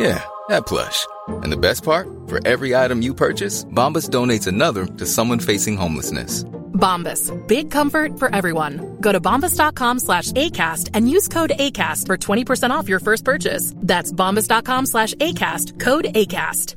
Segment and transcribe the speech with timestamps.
[0.00, 1.06] Yeah, that plush.
[1.28, 2.08] And the best part?
[2.26, 6.44] For every item you purchase, Bombas donates another to someone facing homelessness.
[6.72, 7.30] Bombas.
[7.46, 8.96] Big comfort for everyone.
[9.00, 13.74] Go to bombas.com slash ACAST and use code ACAST for 20% off your first purchase.
[13.76, 15.78] That's bombas.com slash ACAST.
[15.78, 16.76] Code ACAST.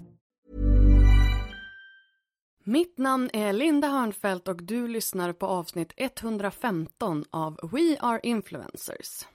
[2.66, 9.26] Mitt namn är Linda Hörnfeldt och du lyssnar på avsnitt 115 av We Are Influencers.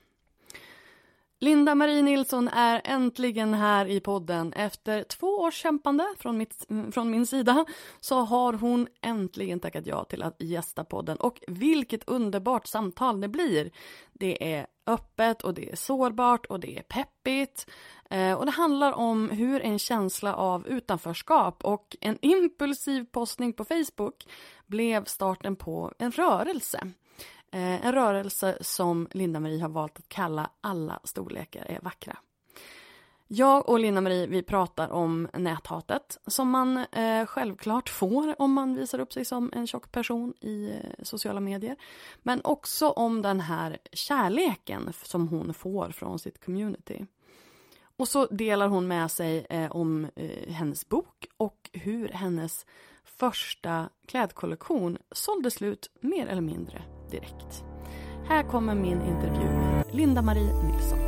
[1.40, 4.52] Linda Marie Nilsson är äntligen här i podden.
[4.52, 7.64] Efter två års kämpande från, mitt, mm, från min sida
[8.00, 11.16] så har hon äntligen tackat ja till att gästa podden.
[11.16, 13.70] Och vilket underbart samtal det blir!
[14.12, 17.70] Det är öppet och det är sårbart och det är peppigt.
[18.10, 23.64] Eh, och det handlar om hur en känsla av utanförskap och en impulsiv postning på
[23.64, 24.26] Facebook
[24.66, 26.92] blev starten på en rörelse.
[27.52, 32.16] Eh, en rörelse som Linda-Marie har valt att kalla Alla storlekar är vackra.
[33.30, 38.98] Jag och Linda-Marie vi pratar om näthatet som man eh, självklart får om man visar
[38.98, 41.76] upp sig som en tjock person i eh, sociala medier.
[42.22, 47.06] Men också om den här kärleken som hon får från sitt community.
[47.96, 52.66] Och så delar hon med sig eh, om eh, hennes bok och hur hennes
[53.04, 57.64] första klädkollektion sålde slut mer eller mindre direkt.
[58.28, 60.98] Här kommer min intervju med Linda-Marie Nilsson.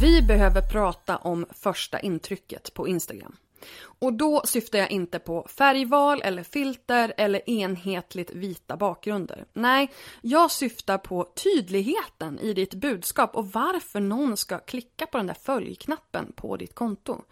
[0.00, 3.36] Vi behöver prata om första intrycket på Instagram.
[3.98, 9.44] Och då syftar jag inte på färgval eller filter eller enhetligt vita bakgrunder.
[9.52, 15.26] Nej, jag syftar på tydligheten i ditt budskap och varför någon ska klicka på den
[15.26, 17.22] där följknappen på ditt konto.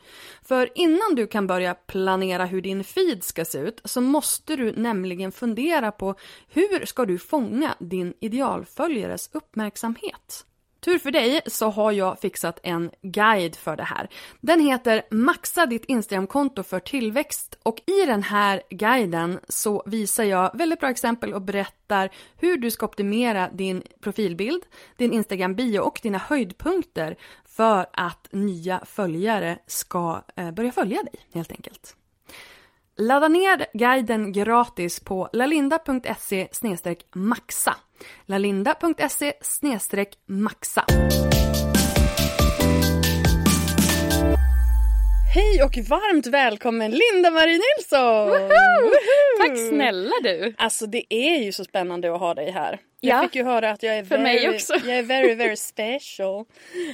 [0.43, 4.73] För innan du kan börja planera hur din feed ska se ut så måste du
[4.73, 6.15] nämligen fundera på
[6.49, 10.47] hur ska du fånga din idealföljares uppmärksamhet?
[10.85, 14.09] Tur för dig så har jag fixat en guide för det här.
[14.41, 20.51] Den heter Maxa ditt Instagramkonto för tillväxt och i den här guiden så visar jag
[20.55, 24.63] väldigt bra exempel och berättar hur du ska optimera din profilbild,
[24.97, 31.15] din Instagram bio och dina höjdpunkter för att nya följare ska eh, börja följa dig
[31.33, 31.97] helt enkelt.
[32.97, 36.49] Ladda ner guiden gratis på lalinda.se
[37.15, 37.77] maxa
[38.27, 39.33] lalinda.se
[40.27, 40.85] maxa.
[45.35, 48.29] Hej och varmt välkommen Linda-Marie Nilsson!
[48.29, 48.91] Woho!
[49.39, 50.55] Tack snälla du!
[50.59, 52.79] Alltså det är ju så spännande att ha dig här.
[53.05, 53.15] Ja.
[53.15, 54.75] Jag fick ju höra att jag är För mig very, också.
[54.75, 56.45] jag är very, very special.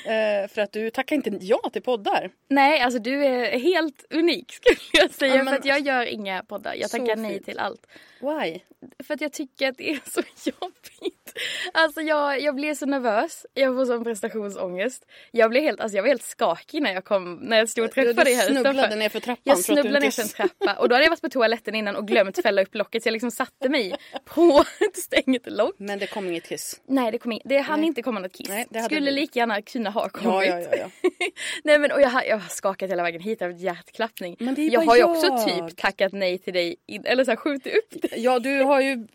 [0.04, 2.30] Eh, för att du tackar inte ja till poddar.
[2.48, 5.36] Nej, alltså du är helt unik skulle jag säga.
[5.36, 6.74] Ja, men- För att jag gör inga poddar.
[6.74, 7.44] Jag tackar nej fint.
[7.44, 7.86] till allt.
[8.20, 8.58] Why?
[9.04, 10.20] För att jag tycker att det är så
[10.60, 11.38] jobbigt.
[11.72, 13.46] Alltså jag, jag blir så nervös.
[13.54, 15.06] Jag får sån prestationsångest.
[15.30, 17.92] Jag blev helt, alltså jag var helt skakig när jag kom, när jag stod och
[17.92, 18.96] träffade dig här snubblade utanför.
[18.96, 19.40] ner för trappan.
[19.44, 22.08] Jag snubblade ner för en trappa och då hade jag varit på toaletten innan och
[22.08, 23.94] glömt fälla upp locket så jag liksom satte mig
[24.24, 25.74] på ett stängt lock.
[25.78, 26.80] Men det kom inget kiss.
[26.86, 27.86] Nej det kom in, det hann Nej.
[27.86, 28.48] inte komma något kiss.
[28.48, 29.20] Nej, det Skulle blivit.
[29.20, 30.48] lika gärna kunna ha kommit.
[30.48, 31.10] Ja, ja, ja, ja.
[31.64, 34.36] Nej men och jag har, jag har skakat hela vägen hit av hjärtklappning.
[34.38, 35.10] Men det är jag har ju jag.
[35.10, 38.10] också typ tackat nej till dig, in, eller så här skjutit upp dig.
[38.16, 38.96] Ja, du har ju...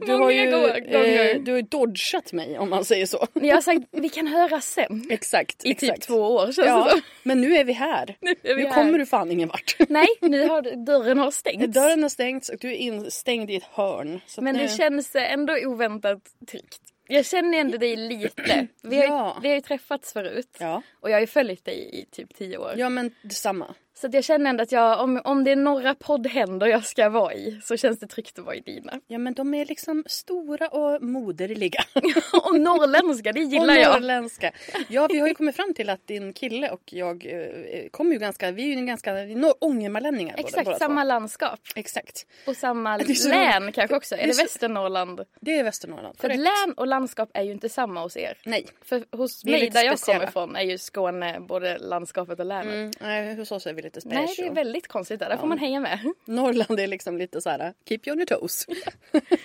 [0.00, 1.34] Du Många har ju, gånger.
[1.34, 3.26] eh, du har ju dodgat mig om man säger så.
[3.32, 5.06] Jag har sagt vi kan höras sen.
[5.10, 5.64] Exakt.
[5.64, 5.94] I exakt.
[5.94, 7.00] typ två år känns det Ja, som.
[7.22, 8.16] men nu är vi här.
[8.20, 8.74] Nu vi nu här.
[8.74, 9.76] kommer du fan ingen vart.
[9.88, 11.74] Nej, nu har dörren har stängts.
[11.74, 14.20] Dörren har stängts och du är instängd i ett hörn.
[14.38, 14.62] Men nu...
[14.62, 16.15] det känns ändå oväntat
[16.46, 16.80] tryggt.
[17.08, 18.66] Jag känner ändå dig lite.
[18.82, 19.38] Vi har, Ja.
[19.42, 20.56] vi har ju träffats förut.
[20.60, 20.82] Ja.
[21.00, 22.74] Och jag har ju följt dig i typ tio år.
[22.76, 23.74] ja, men detsamma.
[24.00, 27.34] Så jag känner ändå att jag, om, om det är några poddhänder jag ska vara
[27.34, 29.00] i så känns det tryggt att vara i dina.
[29.06, 31.80] Ja men de är liksom stora och moderliga.
[32.44, 33.92] och norrländska, det gillar och jag.
[33.94, 34.52] norrländska.
[34.88, 38.18] Ja vi har ju kommit fram till att din kille och jag eh, kommer ju
[38.18, 39.14] ganska, vi är ju ganska
[39.58, 41.06] ångermanlänningar Exakt, båda samma två.
[41.08, 41.60] landskap.
[41.76, 42.26] Exakt.
[42.46, 43.74] Och samma Det län roligt.
[43.74, 44.16] kanske också.
[44.16, 45.20] Det Är det så- Västernorrland?
[45.40, 46.16] Det är Västernorrland.
[46.18, 48.38] För län och landskap är ju inte samma hos er.
[48.44, 48.66] Nej.
[48.84, 50.18] För hos mig där jag speciella.
[50.18, 52.74] kommer ifrån är ju Skåne både landskapet och länet.
[52.74, 54.24] Mm, nej hos oss är vi lite special.
[54.24, 55.28] Nej, det är väldigt konstigt där.
[55.28, 56.12] Där får man hänga med.
[56.24, 58.66] Norrland är liksom lite så här, keep you on your toes.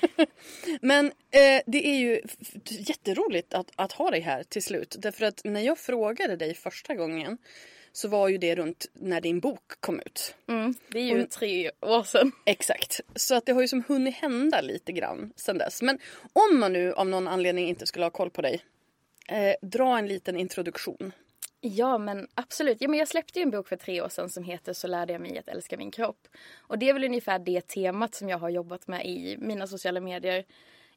[0.81, 2.21] Men eh, det är ju
[2.69, 4.95] jätteroligt att, att ha dig här till slut.
[4.99, 7.37] Därför att när jag frågade dig första gången
[7.93, 10.35] så var ju det runt när din bok kom ut.
[10.49, 12.31] Mm, det är ju Och- tre år sedan.
[12.45, 12.99] Exakt.
[13.15, 15.81] Så att det har ju som hunnit hända lite grann sen dess.
[15.81, 15.99] Men
[16.33, 18.61] om man nu av någon anledning inte skulle ha koll på dig.
[19.27, 21.11] Eh, dra en liten introduktion.
[21.61, 22.81] Ja men absolut.
[22.81, 25.13] Ja, men jag släppte ju en bok för tre år sedan som heter Så lärde
[25.13, 26.27] jag mig att älska min kropp.
[26.59, 29.99] Och det är väl ungefär det temat som jag har jobbat med i mina sociala
[29.99, 30.45] medier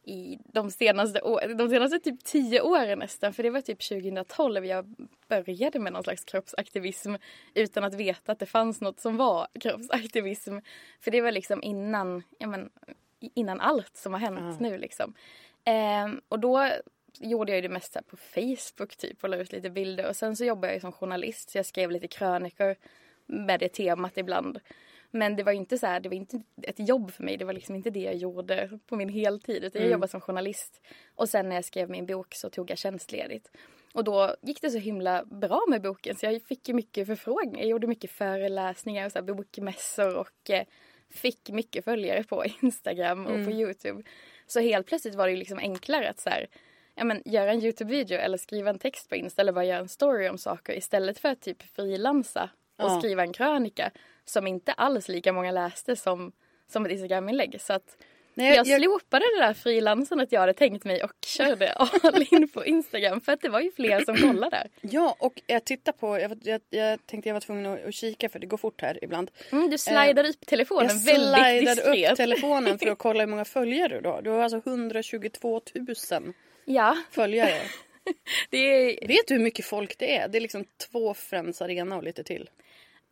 [0.04, 1.20] i de senaste,
[1.58, 3.32] de senaste typ tio åren nästan.
[3.32, 4.94] För det var typ 2012 jag
[5.28, 7.14] började med någon slags kroppsaktivism
[7.54, 10.58] utan att veta att det fanns något som var kroppsaktivism.
[11.00, 12.70] För det var liksom innan, ja, men,
[13.20, 15.14] innan allt som har hänt nu liksom.
[15.64, 16.70] Ehm, och då
[17.20, 20.08] gjorde jag ju det mest så här på Facebook typ och la ut lite bilder.
[20.08, 22.76] Och sen så jobbade jag ju som journalist så jag skrev lite krönikor
[23.26, 24.60] med det temat ibland.
[25.10, 27.36] Men det var ju inte så här, det var inte ett jobb för mig.
[27.36, 29.64] Det var liksom inte det jag gjorde på min heltid.
[29.64, 30.80] Utan jag jobbade som journalist.
[31.14, 33.50] Och sen när jag skrev min bok så tog jag tjänstledigt.
[33.92, 37.58] Och då gick det så himla bra med boken så jag fick ju mycket förfrågningar.
[37.58, 40.64] Jag gjorde mycket föreläsningar och så här bokmässor och eh,
[41.10, 44.02] fick mycket följare på Instagram och på Youtube.
[44.46, 46.46] Så helt plötsligt var det ju liksom enklare att så här,
[46.94, 49.88] ja, men, göra en Youtube-video eller skriva en text på Insta eller bara göra en
[49.88, 52.98] story om saker istället för att typ frilansa och Ja.
[53.00, 53.90] skriva en krönika
[54.24, 56.32] som inte alls lika många läste som,
[56.68, 57.60] som ett Instagram-inlägg.
[57.60, 57.96] Så att
[58.36, 62.64] Nej, jag, slopade det där frilansandet jag hade tänkt mig och körde all in på
[62.64, 64.70] Instagram för att det var ju fler som kollade där.
[64.80, 68.28] Ja, och jag tittar på, jag, jag, jag tänkte jag var tvungen att, att kika
[68.28, 69.30] för det går fort här ibland.
[69.52, 72.10] Mm, du slidade upp telefonen Jag väldigt slidade diskret.
[72.10, 74.22] upp telefonen för att kolla hur många följare du har.
[74.22, 75.86] Du har alltså 122 000
[76.64, 77.60] Ja, följare.
[78.50, 79.08] det är...
[79.08, 80.28] Vet du hur mycket folk det är?
[80.28, 82.50] Det är liksom två Friends Arena och lite till.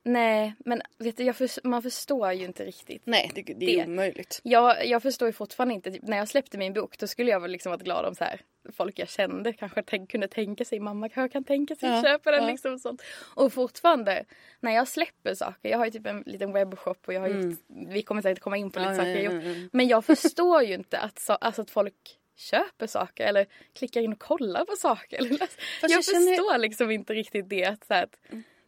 [0.05, 3.03] Nej, men vet du, för, man förstår ju inte riktigt.
[3.05, 3.85] Nej, det, det är Det.
[3.93, 4.41] omöjligt.
[4.43, 5.91] Jag, jag förstår ju fortfarande inte.
[5.93, 8.25] Typ, när jag släppte min bok då skulle jag väl liksom varit glad om så
[8.25, 8.41] här,
[8.73, 12.03] folk jag kände kanske tänk, kunde tänka sig mamma kanske kan tänka sig att Ja,
[12.03, 12.43] köpa den.
[12.45, 12.51] ja.
[12.51, 13.03] Liksom, sånt.
[13.35, 14.25] Och fortfarande
[14.61, 15.69] när jag släpper saker.
[15.71, 17.59] Jag har ju typ en liten webbshop och jag har gjort,
[17.91, 18.99] vi kommer säkert komma in på lite Mm.
[18.99, 19.73] Ja, saker ja, jag ja, gjort.
[19.73, 24.13] Men jag förstår ju inte att, så, alltså att folk köper saker eller klickar in
[24.13, 25.17] och kollar på saker.
[25.21, 25.49] Eller, jag
[25.91, 27.77] jag känner- förstår liksom inte riktigt det.
[27.87, 28.17] Så att,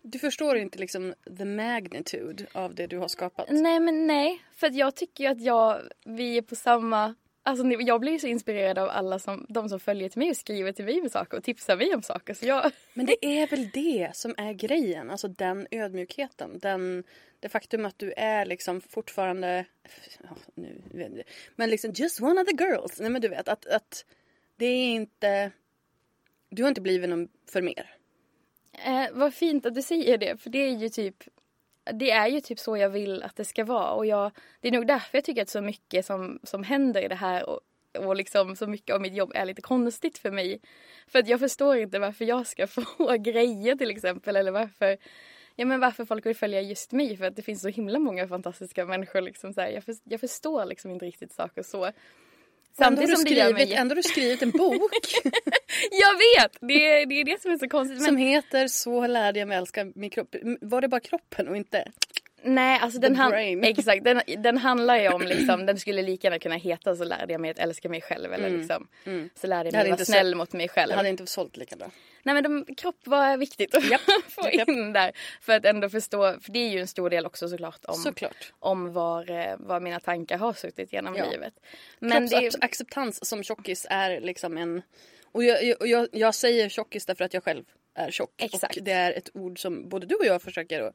[0.02, 3.46] Du förstår inte liksom the magnitude av det du har skapat.
[3.50, 7.14] Nej men nej, för jag tycker ju att jag, vi är på samma...
[7.46, 10.72] Alltså jag blir så inspirerad av alla som, de som följer till mig och skriver
[10.72, 12.34] till mig med saker och tipsar mig om saker.
[12.34, 16.58] Så jag, Men det är väl det som är grejen, alltså den ödmjukheten.
[16.58, 17.04] Den,
[17.44, 19.64] det faktum att du är liksom fortfarande,
[20.22, 21.22] ja, nu,
[21.56, 23.00] men liksom just one of the girls.
[23.00, 24.04] Nej men du vet att, att
[24.56, 25.50] det är inte,
[26.48, 27.96] du har inte blivit någon för mer.
[28.72, 31.24] eh, vad fint att du säger det, för det är ju typ
[31.92, 34.30] det är ju typ så jag vill att det ska vara och jag,
[34.60, 37.48] det är nog därför jag tycker att så mycket som, som händer i det här
[37.48, 37.60] och,
[37.98, 40.60] och liksom så mycket av mitt jobb är lite konstigt för mig.
[41.06, 44.98] För att jag förstår inte varför jag ska få grejer till exempel eller varför
[45.56, 48.28] Ja men varför folk vill följa just mig för att det finns så himla många
[48.28, 49.68] fantastiska människor liksom så här.
[49.68, 51.90] Jag, för, jag förstår liksom inte riktigt saker så.
[52.78, 54.92] Ändå har, du som det mig skrivit, jätte- ändå har du skrivit en bok
[55.90, 56.56] Jag vet!
[56.60, 57.98] Det är, det är det som är så konstigt.
[57.98, 60.34] Men som heter Så lärde jag mig älska min kropp.
[60.60, 61.92] Var det bara kroppen och inte?
[62.44, 63.34] Nej, alltså den, han,
[63.64, 67.32] exakt, den, den handlar ju om liksom, den skulle lika gärna kunna heta så lärde
[67.32, 68.88] jag mig att älska mig själv eller liksom
[69.34, 70.88] så lärde jag Det mig vara inte snäll så- mot mig själv.
[70.90, 71.90] Det hade inte sålt lika bra.
[72.22, 73.82] Nej men de, kropp var viktigt att
[74.28, 74.68] få Japp.
[74.68, 77.84] in där för att ändå förstå, för det är ju en stor del också såklart
[77.84, 78.52] om, Såklart.
[78.58, 81.30] om var, eh, var mina tankar har suttit genom Ja.
[81.30, 81.54] livet.
[81.98, 84.82] Men det, Kroppsacceptans som tjockis är liksom en...
[85.32, 88.30] Och jag, jag, jag, jag säger tjockis därför att jag själv är tjock.
[88.42, 88.76] Exakt.
[88.76, 90.94] Och det är ett ord som både du och jag försöker att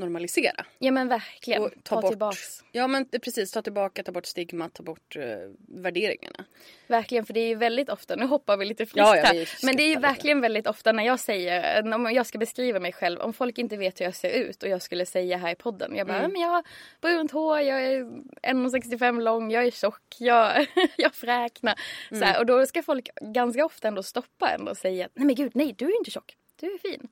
[0.00, 0.64] normalisera.
[0.78, 2.64] ja men verkligen, Och ta, tillbaks.
[2.72, 5.22] Ja men precis, ta tillbaka, ta bort stigma, ta bort uh,
[5.68, 6.44] värderingarna.
[6.86, 9.48] Verkligen, för det är ju väldigt ofta, nu hoppar vi lite friskt Ja, ja, här,
[9.62, 12.92] men det är ju verkligen väldigt ofta när jag säger, om jag ska beskriva mig
[12.92, 15.54] själv, om folk inte vet hur jag ser ut och jag skulle säga här i
[15.54, 16.32] podden, jag bara, Mm.
[16.32, 16.64] men jag har
[17.00, 18.00] brunt hår, jag är
[18.42, 20.66] 1,65 lång, jag är tjock, jag,
[20.96, 21.74] jag fräknar.
[22.08, 22.28] Så Mm.
[22.28, 25.52] här, och då ska folk ganska ofta ändå stoppa ändå och säga, nej men gud,
[25.54, 27.08] nej du är inte tjock, du är fin.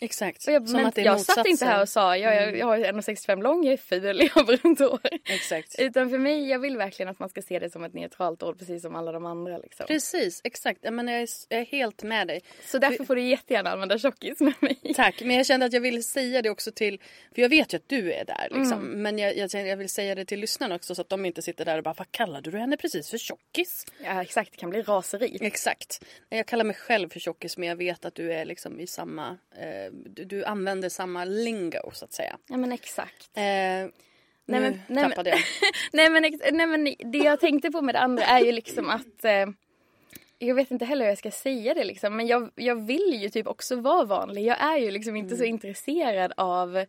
[0.00, 0.46] Exakt.
[0.46, 2.56] Och jag, Som men att det är jag satt inte här och sa jag, jag,
[2.56, 5.00] jag har 1,65 lång, jag är ful, jag har brunt hår.
[5.24, 5.74] Exakt.
[5.78, 8.58] Utan för mig, jag vill verkligen att man ska se det som ett neutralt ord
[8.58, 9.58] precis som alla de andra.
[9.58, 9.86] Liksom.
[9.86, 10.78] Precis, exakt.
[10.82, 12.40] Jag, menar, jag, är, jag är helt med dig.
[12.66, 14.94] Så därför får du jättegärna använda tjockis med mig.
[14.96, 17.00] Tack, men jag kände att jag ville säga det också till,
[17.34, 18.78] för jag vet ju att du är där liksom.
[18.78, 19.02] Mm.
[19.02, 21.64] Men jag, jag, jag vill säga det till lyssnarna också så att de inte sitter
[21.64, 23.86] där och bara, vad kallade du henne precis för tjockis?
[24.04, 25.38] Ja exakt, det kan bli raseri.
[25.40, 26.04] Exakt.
[26.28, 29.38] Jag kallar mig själv för tjockis men jag vet att du är liksom i samma,
[29.56, 32.38] eh, du, du använder samma lingo så att säga.
[32.48, 33.30] Ja men exakt.
[33.36, 33.90] Eh, nu
[34.46, 35.38] men- nej, tappade jag.
[35.92, 36.22] nej, men,
[36.52, 39.46] nej men det jag tänkte på med det andra är ju liksom att eh,
[40.38, 43.28] jag vet inte heller hur jag ska säga det liksom men jag, jag vill ju
[43.28, 44.44] typ också vara vanlig.
[44.44, 46.84] Jag är ju liksom inte så intresserad av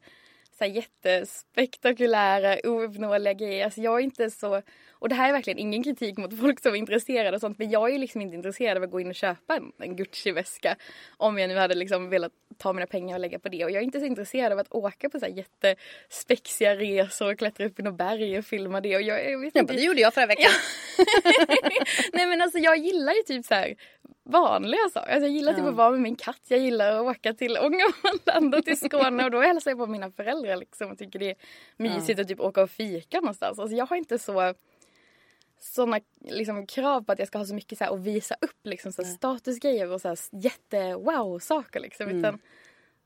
[0.58, 3.66] så här jättespektakulära, ouppnåeliga grejer.
[3.66, 4.62] Alltså jag är inte så...
[5.04, 7.60] Och det här är verkligen ingen kritik mot folk som är intresserade och sånt.
[7.60, 9.96] Men jag är ju liksom inte intresserad av att gå in och köpa en, en
[9.96, 10.76] Gucci-väska.
[11.18, 13.66] Om jag nu hade liksom velat ta mina pengar och lägga på det.
[13.66, 17.38] Och jag är inte så intresserad av att åka på så här jättespexiga resor och
[17.38, 18.96] klättra upp i något berg och filma det.
[18.96, 19.74] Och jag, jag vet Ja, inte.
[19.74, 20.52] det gjorde jag förra veckan.
[22.14, 23.76] Nej men alltså jag gillar ju typ så här
[24.24, 25.12] vanliga saker.
[25.14, 26.42] Alltså, jag gillar typ att vara med min katt.
[26.48, 30.12] Jag gillar att åka till Ångermanland och till Skåne och då hälsar jag på mina
[30.12, 31.36] föräldrar liksom och tycker det är
[31.78, 33.60] mysigt att typ åka och fika någonstans.
[33.60, 34.54] Alltså jag har inte så
[35.64, 38.60] sådana liksom, krav på att jag ska ha så mycket så här, att visa upp
[38.64, 42.08] liksom, så här, statusgrejer och så här, jätte wow saker liksom.
[42.20, 42.40] Utan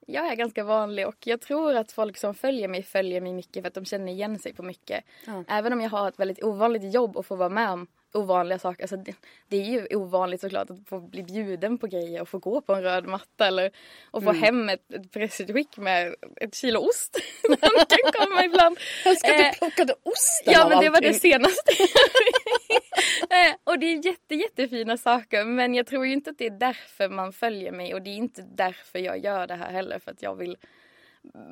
[0.07, 3.63] jag är ganska vanlig och jag tror att folk som följer mig följer mig mycket
[3.63, 5.03] för att de känner igen sig på mycket.
[5.47, 7.87] Även om jag har ett väldigt ovanligt jobb och får vara med om
[8.17, 8.83] ovanliga saker.
[8.83, 9.15] Alltså det,
[9.47, 12.75] det är ju ovanligt såklart att få bli bjuden på grejer och få gå på
[12.75, 13.71] en röd matta eller
[14.11, 17.17] att få hem ett, ett pressutskick med ett kilo ost.
[17.47, 18.79] Den kan komma ibland.
[19.05, 21.71] Jag ska Eh, du plockade osten Ja men det var det senaste.
[23.21, 26.59] Eh, och det är jätte, jättefina saker men jag tror ju inte att det är
[26.59, 30.11] därför man följer mig och det är inte därför jag gör det här heller för
[30.11, 30.57] att jag vill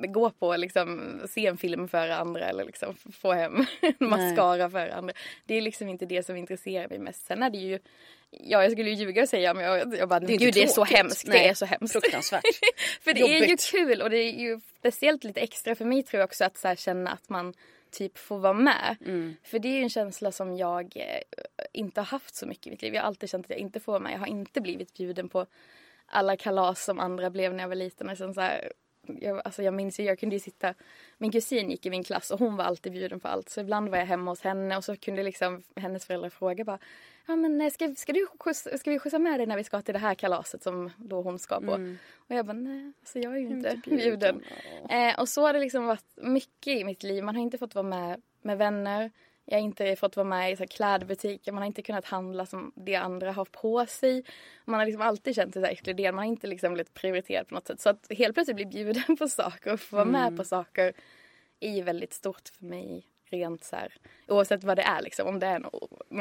[0.08, 3.66] gå på liksom, se en film för andra eller liksom få hem
[4.00, 5.14] en mascara för andra.
[5.46, 7.26] Det är liksom inte det som intresserar mig mest.
[7.26, 7.80] Sen är det ju,
[8.30, 10.64] ja jag skulle ju ljuga och säga men jag, jag bara, Det är gud det
[10.64, 11.92] är så hemskt, Nej, det är så hemskt.
[11.92, 12.44] Fruktansvärt.
[13.02, 13.72] För det är ju Jobbigt.
[13.72, 16.68] kul och det är ju speciellt lite extra för mig tror jag också att så
[16.68, 17.54] här, känna att man
[17.92, 18.96] typ får vara med.
[19.06, 19.36] Mm.
[19.44, 21.22] För det är ju en känsla som jag eh,
[21.74, 22.94] inte har haft så mycket i mitt liv.
[22.94, 24.14] Jag har alltid känt att jag inte får vara med.
[24.14, 25.46] Jag har inte blivit bjuden på
[26.06, 28.10] alla kalas som andra blev när jag var liten.
[28.10, 28.72] Och sen så här,
[29.22, 30.74] jag, alltså jag minns ju, jag kunde ju sitta,
[31.18, 33.50] min kusin gick i min klass och hon var alltid bjuden på allt.
[33.50, 36.80] Så ibland var jag hemma hos henne och så kunde liksom hennes föräldrar fråga bara
[37.28, 39.82] Ja men eh, ska, ska, du skjutsa, ska vi skjutsa med dig när vi ska
[39.82, 41.72] till det här kalaset som då hon ska på?
[42.18, 44.44] Och jag bara nej, alltså jag är ju inte bjuden.
[44.90, 47.24] Eh, och så har det liksom varit mycket i mitt liv.
[47.24, 49.12] Man har inte fått vara med med vänner.
[49.46, 51.52] Jag har inte fått vara med i så klädbutiker.
[51.52, 54.24] Man har inte kunnat handla som det andra har på sig.
[54.66, 56.16] Man har liksom alltid känt sig så exkluderad.
[56.16, 57.82] Man har inte liksom blivit prioriterad på något sätt.
[57.82, 60.94] Så att helt plötsligt bli bjuden på saker och få vara med på saker
[61.60, 63.06] är väldigt stort för mig.
[63.30, 63.94] Rent så här,
[64.28, 65.28] oavsett vad det är liksom.
[65.28, 65.66] Om det är en,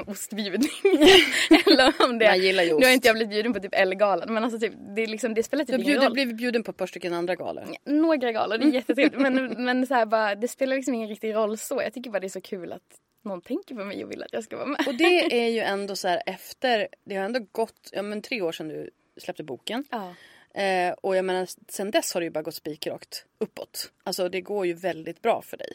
[0.06, 0.70] ostbjudning.
[1.66, 4.34] eller om det Man gillar ju Nu har inte jag blivit bjuden på typ Ellegalan.
[4.34, 6.12] Men alltså typ, det, är liksom, det spelar Du typ har ingen bjuden, roll.
[6.12, 7.64] blivit bjuden på ett par stycken andra galor.
[7.84, 9.20] Några galor, det är jättetrevligt.
[9.20, 11.82] men men så här, bara, det spelar liksom ingen riktig roll så.
[11.82, 14.32] Jag tycker bara det är så kul att någon tänker på mig och vill att
[14.32, 14.84] jag ska vara med.
[14.86, 18.42] Och det är ju ändå så här efter, det har ändå gått ja, men tre
[18.42, 19.84] år sedan du släppte boken.
[19.90, 20.14] Ja.
[20.62, 23.92] Eh, och jag menar sen dess har det ju bara gått spikrakt uppåt.
[24.04, 25.72] Alltså det går ju väldigt bra för dig.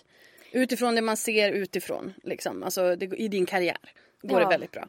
[0.52, 2.64] Utifrån det man ser utifrån liksom.
[2.64, 3.78] Alltså det, i din karriär
[4.22, 4.46] går Ja.
[4.46, 4.88] det väldigt bra.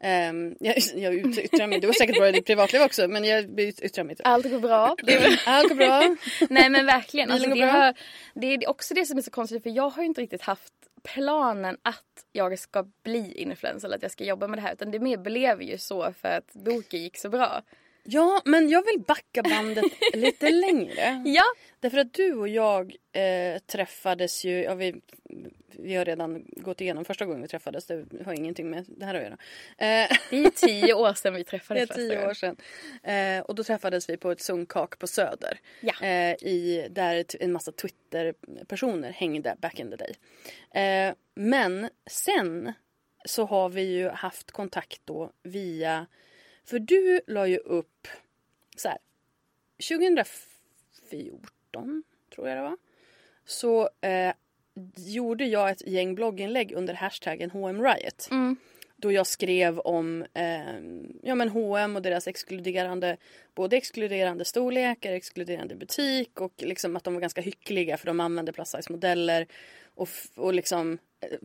[0.00, 3.60] Ehm, jag, jag yttrar mig, du har säkert bra i ditt privatliv också men jag
[3.60, 4.22] yttrar mig inte.
[4.22, 4.96] Allt går bra.
[5.02, 6.16] Det Allt går bra.
[6.50, 7.30] nej men verkligen.
[7.30, 7.94] Alltså, det, har,
[8.34, 10.72] det är också det som är så konstigt för jag har ju inte riktigt haft
[11.02, 14.90] planen att jag ska bli influencer eller att jag ska jobba med det här utan
[14.90, 17.62] det mer blev ju så för att boken gick så bra.
[18.02, 21.22] Ja men jag vill backa bandet lite längre.
[21.24, 21.42] Ja.
[21.80, 25.00] Därför att du och jag eh, träffades ju, ja, vi,
[25.78, 29.14] vi har redan gått igenom första gången vi träffades, det har ingenting med det här
[29.14, 29.36] att göra.
[29.78, 32.56] Eh, Det är tio år sedan vi det träffades är första tio år sedan.
[33.02, 35.58] Eh, och då träffades vi på ett sunkak på Söder.
[35.80, 36.06] Ja.
[36.06, 40.14] Eh, i, där en massa Twitter-personer hängde back in the day.
[40.84, 42.72] Eh, men sen
[43.24, 46.06] så har vi ju haft kontakt då via,
[46.64, 48.08] för du la ju upp
[48.76, 48.98] så här,
[49.88, 52.02] 2014
[52.34, 52.76] tror jag det var.
[53.44, 54.32] Så eh,
[54.96, 58.28] gjorde jag ett gäng blogginlägg under hashtaggen HM Riot.
[58.96, 60.74] Då jag skrev om eh,
[61.22, 63.16] ja, men H&M och deras exkluderande,
[63.54, 68.52] både exkluderande storlekar, exkluderande butik och liksom att de var ganska hyckliga för de använde
[68.52, 69.46] plus size modeller
[70.00, 71.38] och, och liksom eh,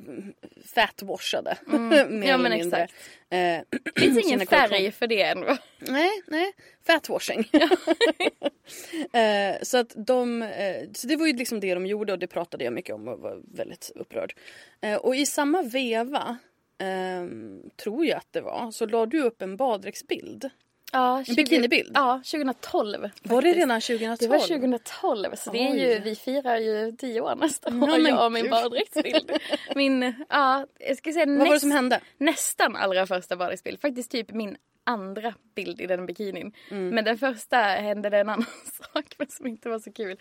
[0.76, 1.58] fatwashade.
[1.68, 2.24] Mm.
[2.28, 2.94] Ja, men exakt.
[3.30, 3.60] Eh,
[3.96, 5.58] finns ingen färg för det ändå.
[5.80, 6.54] Nej, nej.
[6.88, 7.40] Fatwashing.
[9.14, 12.28] eh, så att de, eh, så det var ju liksom det de gjorde och det
[12.28, 14.36] pratade jag mycket om och var väldigt upprörd.
[14.82, 16.38] Eh, och i samma veva,
[16.78, 20.50] ehm, tror jag att det var, så la du upp en baddräktsbild.
[20.96, 21.92] Ja, En bikinibild?
[21.94, 23.02] Ja, 2012.
[23.02, 23.10] Var
[23.42, 23.58] det faktiskt.
[23.58, 24.18] redan 2012?
[24.20, 27.88] Det var 2012 så det är ju, vi firar ju tio år nästa Ja, år
[28.02, 29.32] men jag och min baddräktsbild.
[29.76, 32.00] Min, ja, jag ska säga Vad var det som hände?
[32.18, 33.82] nästan allra första baddräktsbild.
[33.82, 36.52] Faktiskt typ min andra bild i den bikinin.
[36.72, 36.90] Mm.
[36.90, 38.46] Men den första hände det en annan
[38.94, 40.18] sak men som inte var så kul.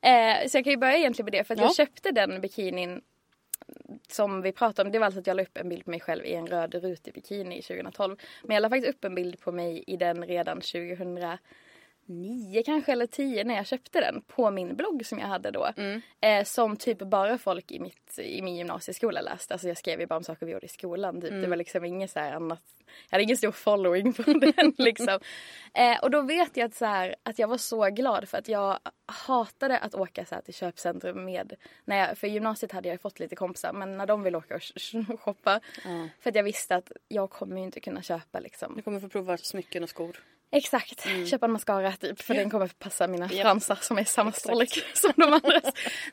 [0.00, 1.66] Eh, så jag kan ju börja egentligen med det för att Ja.
[1.66, 3.00] jag köpte den bikinin
[4.08, 6.00] som vi pratade om, det var alltså att jag la upp en bild på mig
[6.00, 8.16] själv i en röd rutig bikini 2012.
[8.42, 10.62] Men jag la faktiskt upp en bild på mig i den redan
[12.06, 15.72] 2009 kanske eller 10 när jag köpte den på min blogg som jag hade då.
[16.20, 19.54] Eh, som typ bara folk i, mitt, i min gymnasieskola läste.
[19.54, 21.20] Alltså jag skrev ju bara om saker vi gjorde i skolan.
[21.20, 21.30] Typ.
[21.30, 22.62] Det var liksom inget så här annat.
[23.08, 24.22] Jag hade ingen stor following på
[24.56, 25.18] den liksom.
[25.74, 28.48] Eh, och då vet jag att, så här, att jag var så glad för att
[28.48, 31.52] jag hatade att åka så här till köpcentrum med,
[31.84, 34.60] när jag, för gymnasiet hade jag fått lite kompisar men när de ville åka och
[34.60, 35.60] sh- sh- shoppa.
[36.20, 38.72] För att jag visste att jag kommer ju inte kunna köpa liksom.
[38.76, 40.16] Du kommer få prova smycken och skor.
[40.50, 41.26] Exakt, Mm.
[41.26, 45.12] köpa en mascara typ för den kommer passa mina fransar som är samma storlek som
[45.16, 45.64] de andras.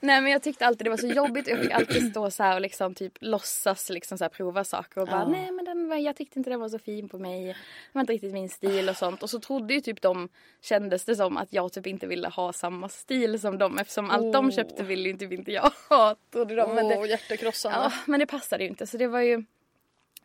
[0.02, 2.44] Nej men jag tyckte alltid det var så jobbigt och jag fick alltid stå så
[2.44, 5.28] här och liksom typ låtsas liksom så här prova saker och bara Ja.
[5.28, 7.46] nej men den var, jag tyckte inte den var så fin på mig.
[7.48, 7.56] Det
[7.92, 10.30] var inte riktigt min stil och sånt och så trodde ju typ de
[10.62, 14.34] kändes det som att jag typ inte ville ha samma stil som dem eftersom allt
[14.34, 14.52] de Oh.
[14.52, 16.75] köpte ville ju inte, inte jag ha trodde de.
[16.75, 17.78] Men det, hjärtekrossande.
[17.84, 19.44] Ja, men det passade ju inte så det var ju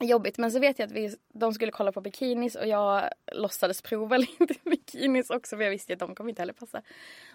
[0.07, 0.39] jobbigt.
[0.39, 4.17] Men så vet jag att vi, de skulle kolla på bikinis och jag låtsades prova
[4.39, 6.83] lite bikinis också för jag visste att de kommer inte heller passa.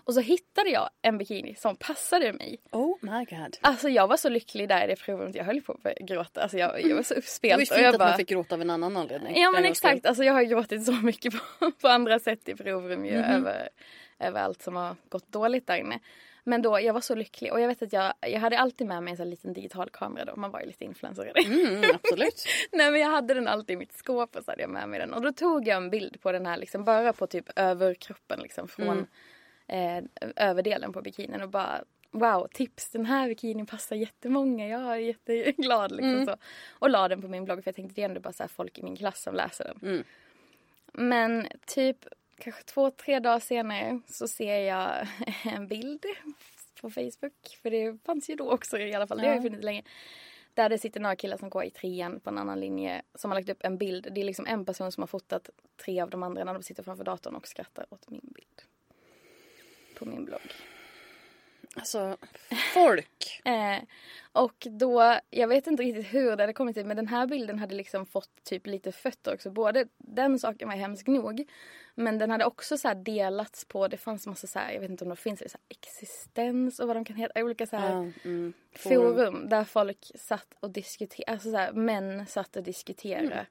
[0.06, 2.58] Och så hittade jag en bikini som passade mig.
[2.72, 3.58] Oh my god.
[3.62, 5.36] Alltså jag var så lycklig där i det provrummet.
[5.36, 6.42] Jag höll på att gråta.
[6.42, 7.62] Alltså jag, jag var så Det var ju uppspelt.
[7.62, 9.42] och fint jag att bara, man fick gråta av en annan anledning.
[9.42, 10.06] Ja men exakt.
[10.06, 13.24] Alltså jag har gråtit så mycket på, på andra sätt i provrum ju Mhm.
[13.32, 13.70] över,
[14.20, 16.00] över allt som har gått dåligt där inne.
[16.44, 19.04] Men då, jag var så lycklig och jag vet att jag, jag hade alltid med
[19.04, 20.36] mig en sån liten digital kamera då.
[20.36, 21.32] Man var ju lite influencer.
[21.46, 22.46] Mm, absolut.
[22.72, 25.00] Nej men jag hade den alltid i mitt skåp och så hade jag med mig
[25.00, 25.14] den.
[25.14, 28.68] Och då tog jag en bild på den här liksom bara på typ överkroppen liksom
[28.68, 29.08] från
[29.68, 30.04] eh,
[30.36, 31.84] överdelen på bikinin och bara
[32.16, 32.90] Wow, tips!
[32.90, 34.68] Den här bikinin passar jättemånga.
[34.68, 35.92] Jag är jätteglad.
[35.92, 36.36] Liksom så.
[36.80, 38.78] Och la den på min blogg för jag tänkte det är ändå bara så folk
[38.78, 39.92] i min klass som läser den.
[39.92, 40.04] Mm.
[40.94, 41.98] Men typ
[42.38, 45.08] kanske två, tre dagar senare så ser jag
[45.46, 46.06] en bild
[46.82, 47.58] på Facebook.
[47.62, 49.18] För det fanns ju då också i alla fall.
[49.18, 49.44] Det har ju Ja.
[49.44, 49.84] funnits länge.
[50.54, 53.40] Där det sitter några killar som går i trean på en annan linje som har
[53.40, 54.08] lagt upp en bild.
[54.12, 55.50] Det är liksom en person som har fotat
[55.86, 58.62] tre av de andra när de sitter framför datorn och skrattar åt min bild.
[59.96, 60.42] På min blogg.
[61.76, 62.18] Alltså,
[62.74, 63.42] folk.
[63.46, 63.84] Eh,
[64.32, 67.60] och då, jag vet inte riktigt hur det hade kommit till men den här bilden
[67.60, 69.52] hade liksom fått typ lite fötter också.
[69.52, 71.46] Både den saken var hemsk nog
[71.96, 75.04] men den hade också så delats på, det fanns massa så här, jag vet inte
[75.04, 78.12] om det finns, så här existens och vad de kan heta, olika så här Ja,
[78.24, 78.54] mm.
[78.76, 83.46] forum där folk satt och diskuterade, alltså så här, män satt och diskuterade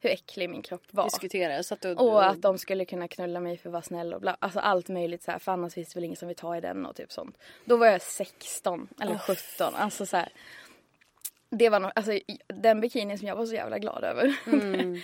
[0.00, 1.04] hur äcklig min kropp var.
[1.04, 1.52] Diskutera.
[1.54, 4.20] Jag satt och, Och att de skulle kunna knulla mig för att vara snäll och
[4.20, 4.36] bla.
[4.38, 5.38] Alltså allt möjligt så här.
[5.38, 7.38] För annars finns det väl ingen som vill ta i den och typ sånt.
[7.64, 9.74] Då var jag 16 eller 17.
[9.74, 10.28] Alltså så här.
[11.50, 14.36] Det var nog, alltså den bikinin som jag var så jävla glad över.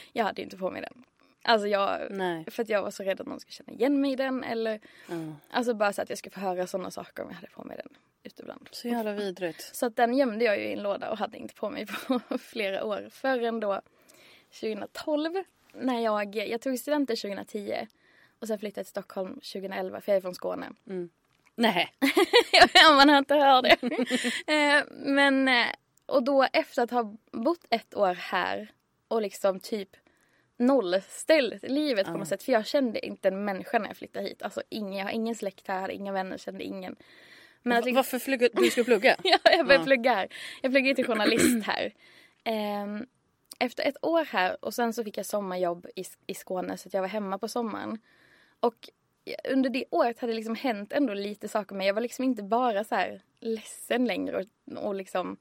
[0.12, 1.04] jag hade ju inte på mig den.
[1.44, 2.44] Alltså jag, Nej.
[2.50, 4.80] för att jag var så rädd att någon skulle känna igen mig i den eller
[5.08, 5.14] Ja.
[5.50, 7.76] Alltså bara så att jag skulle få höra sådana saker om jag hade på mig
[7.76, 7.88] den
[8.22, 8.54] ute.
[8.70, 9.70] Så jävla vidrigt.
[9.72, 12.20] Så att den gömde jag ju i en låda och hade inte på mig på
[12.38, 13.08] flera år.
[13.10, 13.80] Förrän då
[14.60, 15.30] 2012
[15.74, 17.86] när jag, jag tog studenten 2010
[18.38, 20.72] och sen flyttade till Stockholm 2011 för jag är från Skåne.
[21.54, 21.94] Nej.
[22.74, 23.76] ja, man har inte hört det.
[24.52, 25.66] Eh, Men, eh,
[26.06, 28.72] och då efter att ha bott ett år här
[29.08, 29.96] och liksom typ
[30.56, 32.42] nollställt livet på något sätt.
[32.42, 34.42] För jag kände inte en människa när jag flyttade hit.
[34.42, 36.96] Alltså ingen, jag har ingen släkt här, inga vänner, kände ingen.
[37.62, 39.16] Men att Varför flugga, du skulle plugga?
[39.24, 40.28] ja, jag började plugga här.
[40.62, 41.92] Jag pluggade till journalist här.
[42.44, 43.06] Ehm,
[43.58, 46.94] efter ett år här och sen så fick jag sommarjobb i, i Skåne så att
[46.94, 47.98] jag var hemma på sommaren.
[48.60, 48.88] Och
[49.48, 52.42] under det året hade det liksom hänt ändå lite saker med Jag var liksom inte
[52.42, 55.36] bara så här ledsen längre och, och liksom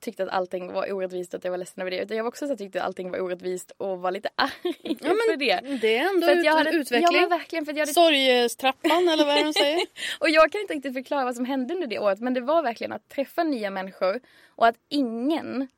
[0.00, 2.02] tyckte att allting var orättvist och att jag var ledsen över det.
[2.02, 4.50] Utan jag var också så tyckte att allting var orättvist och var lite arg
[4.98, 5.60] för det.
[5.80, 7.02] Det är ändå För ut, jag hade, utveckling.
[7.02, 9.80] Ja men verkligen för jag hade Sorgestrappan eller vad är det de säger?
[10.20, 12.62] och jag kan inte riktigt förklara vad som hände under det året men det var
[12.62, 15.68] verkligen att träffa nya människor och att ingen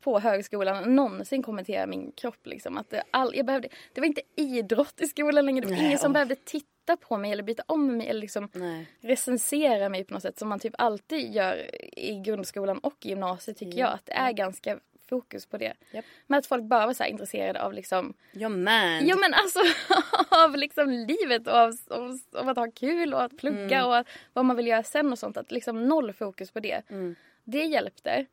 [0.00, 2.46] på högskolan någonsin kommentera min kropp.
[2.46, 2.76] Liksom.
[2.78, 5.60] Att det, all, jag behövde, det var inte idrott i skolan längre.
[5.60, 6.12] Det var Nej, ingen som åh.
[6.12, 8.86] behövde titta på mig eller byta om mig eller liksom Nej.
[9.00, 13.78] recensera mig på något sätt som man typ alltid gör i grundskolan och gymnasiet tycker
[13.78, 13.90] jag.
[13.92, 15.72] Att det är ganska fokus på det.
[15.90, 16.04] Japp.
[16.26, 19.06] Men att folk bara var så här intresserade av liksom Ja man.
[19.06, 19.58] Ja men alltså
[20.44, 23.86] av liksom livet och av, av, av att ha kul och att plugga Mm.
[23.88, 25.36] och att, vad man vill göra sen och sånt.
[25.36, 26.82] Att liksom noll fokus på det.
[26.90, 27.14] Mm.
[27.44, 28.26] Det hjälpte.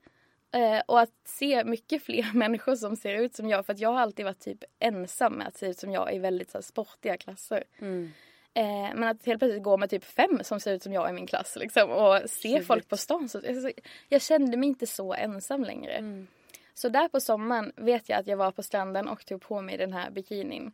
[0.51, 3.65] Eh, och att se mycket fler människor som ser ut som jag.
[3.65, 6.19] För att jag har alltid varit typ ensam med att se ut som jag i
[6.19, 7.63] väldigt så här, sportiga klasser.
[7.79, 8.11] Mm.
[8.53, 11.13] Eh, men att helt plötsligt gå med typ fem som ser ut som jag i
[11.13, 12.67] min klass liksom, och se Trevligt.
[12.67, 13.29] folk på stan.
[13.29, 13.71] Så, alltså,
[14.09, 15.91] jag kände mig inte så ensam längre.
[15.91, 16.27] Mm.
[16.73, 19.77] Så där på sommaren vet jag att jag var på stranden och tog på mig
[19.77, 20.71] den här bikinin.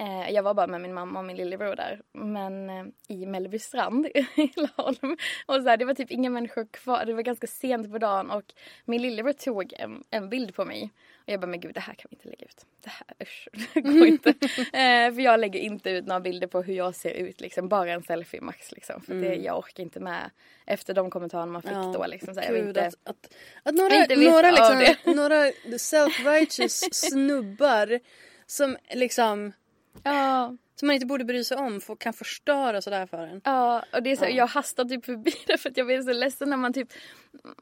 [0.00, 2.00] Eh, jag var bara med min mamma och min lillebror där.
[2.12, 4.06] Men eh, i Mellbystrand
[4.36, 5.16] i Laholm.
[5.46, 7.04] Och så här, det var typ inga människor kvar.
[7.04, 10.90] Det var ganska sent på dagen och min lillebror tog en, en bild på mig.
[11.16, 12.66] Och jag bara, men gud det här kan vi inte lägga ut.
[12.84, 14.28] Det här, usch, det går inte.
[14.58, 17.40] eh, för jag lägger inte ut några bilder på hur jag ser ut.
[17.40, 17.68] Liksom.
[17.68, 18.72] Bara en selfie max.
[18.72, 19.02] Liksom.
[19.02, 20.30] För det, jag orkar inte med
[20.66, 22.06] efter de kommentarerna man fick Ja, då.
[22.06, 26.88] Liksom, så här, jag Gud, inte, att, att, att några, inte några, liksom, några self-righteous
[26.92, 28.00] snubbar
[28.46, 29.52] som liksom
[30.04, 33.40] ja, som man inte borde bry sig om får, kan förstöra sådär för en.
[33.44, 36.12] Ja, och det är så, jag hastar typ förbi det för att jag blir så
[36.12, 36.88] ledsen när man typ...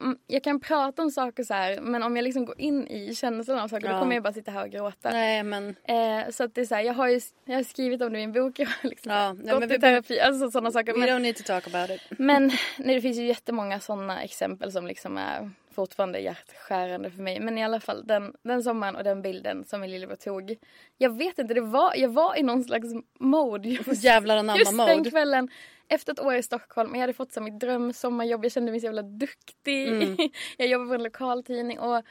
[0.00, 3.14] mm, Jag kan prata om saker så här men om jag liksom går in i
[3.14, 3.92] känslan av saker Ja.
[3.92, 5.10] då kommer jag bara sitta här och gråta.
[5.10, 8.02] Nej men Eh, så att det är så här, jag har ju jag har skrivit
[8.02, 10.70] om det i en bok, jag har liksom Ja, nej, gått i terapi, alltså sådana
[10.70, 10.92] saker.
[10.92, 12.18] we Men, don't need to talk about it.
[12.18, 12.46] men
[12.78, 17.40] nej, det finns ju jättemånga sådana exempel som liksom är fortfarande hjärtskärande för mig.
[17.40, 20.56] Men i alla fall den, den sommaren och den bilden som min lillebror tog.
[20.98, 22.88] Jag vet inte, det var, jag var i någon slags
[23.20, 25.10] mode just, Jävlar anamma just den mode.
[25.10, 25.48] kvällen.
[25.88, 28.84] Efter ett år i Stockholm, jag hade fått så mitt drömsommarjobb, jag kände mig så
[28.86, 30.16] jävla duktig.
[30.56, 32.02] jag jobbade på en lokaltidning och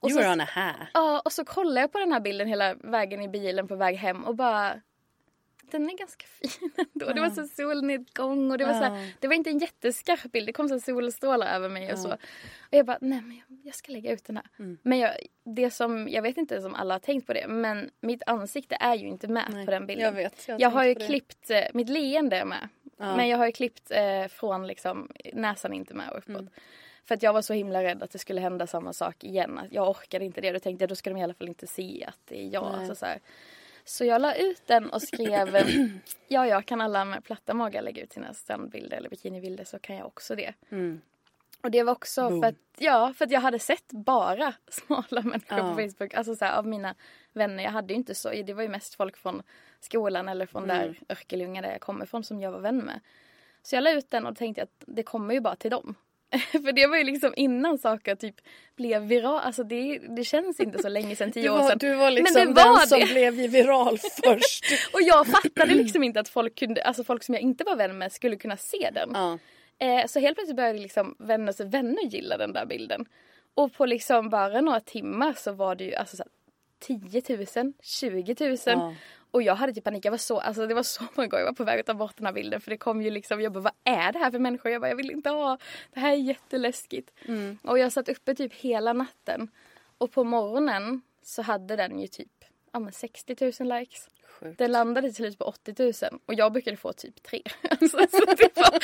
[0.00, 0.88] och You så- on a high.
[0.94, 3.96] Ja, och så kollade jag på den här bilden hela vägen i bilen på väg
[3.96, 4.80] hem och bara
[5.70, 7.12] den är ganska fin ändå.
[7.12, 10.48] Det var så solnedgång och det var, så här, det var inte en jätteskarp bild.
[10.48, 12.12] Det kom så solstrålar över mig och så.
[12.12, 12.18] Och
[12.70, 14.76] jag bara, nej men jag, jag ska lägga ut den här.
[14.82, 15.12] Men jag,
[15.44, 18.94] det som, jag vet inte om alla har tänkt på det, men mitt ansikte är
[18.94, 20.04] ju inte med på den bilden.
[20.04, 22.68] jag vet, jag har Jag, har ju klippt, eh, mitt leende är med.
[22.98, 26.28] Men jag har ju klippt eh, från liksom, näsan inte med och uppåt.
[26.28, 26.48] Mm.
[27.04, 29.60] För att jag var så himla rädd att det skulle hända samma sak igen.
[29.70, 30.52] Jag orkade inte det.
[30.52, 32.64] Då tänkte jag då ska de i alla fall inte se att det är jag.
[32.64, 33.18] Alltså, så, här.
[33.88, 35.56] Så jag la ut den och skrev
[36.28, 39.96] ja, ja, kan alla med platta magar lägga ut sina strandbilder eller bikinibilder så kan
[39.96, 40.54] jag också det.
[40.70, 41.00] Mm.
[41.60, 45.58] Och det var också för att, ja, för att jag hade sett bara smala människor
[45.58, 45.74] Ja.
[45.74, 46.14] på Facebook.
[46.14, 46.94] Alltså så här, av mina
[47.32, 47.64] vänner.
[47.64, 49.42] Jag hade ju inte så, det var ju mest folk från
[49.80, 50.76] skolan eller från Mm.
[50.78, 53.00] där Örkelljunga där jag kommer ifrån som jag var vän med.
[53.62, 55.94] Så jag la ut den och tänkte att det kommer ju bara till dem.
[56.52, 58.34] För det var ju liksom innan saker typ
[58.76, 59.40] blev viral.
[59.44, 61.78] Alltså det, det känns inte så länge sedan, tio år var, sedan.
[61.78, 63.06] du var liksom Men det var den som det.
[63.06, 64.64] blev viral först.
[64.92, 67.98] Och jag fattade liksom inte att folk kunde, alltså folk som jag inte var vän
[67.98, 69.10] med skulle kunna se den.
[69.14, 69.38] ja.
[69.80, 73.06] Eh, så helt plötsligt började liksom vänners vänner gilla den där bilden.
[73.54, 76.30] Och på liksom bara några timmar så var det ju alltså så här,
[76.80, 78.56] 10 000, 20 000.
[78.64, 78.94] Ja.
[79.30, 80.04] Och jag hade typ panik.
[80.04, 81.94] Jag var så, alltså det var så många gånger jag var på väg att ta
[81.94, 82.60] bort den här bilden.
[82.60, 84.72] För det kom ju liksom, jag bara vad är det här för människor?
[84.72, 85.58] Jag bara jag vill inte ha,
[85.92, 87.10] det här är jätteläskigt.
[87.24, 87.58] Mm.
[87.62, 89.50] Och jag satt uppe typ hela natten.
[89.98, 94.08] Och på morgonen så hade den ju typ ja, men 60 000 likes.
[94.40, 94.58] Sjukt.
[94.58, 95.74] Den landade till slut på 80
[96.10, 97.42] 000 och jag brukade få typ tre.
[97.70, 98.78] Alltså, det var,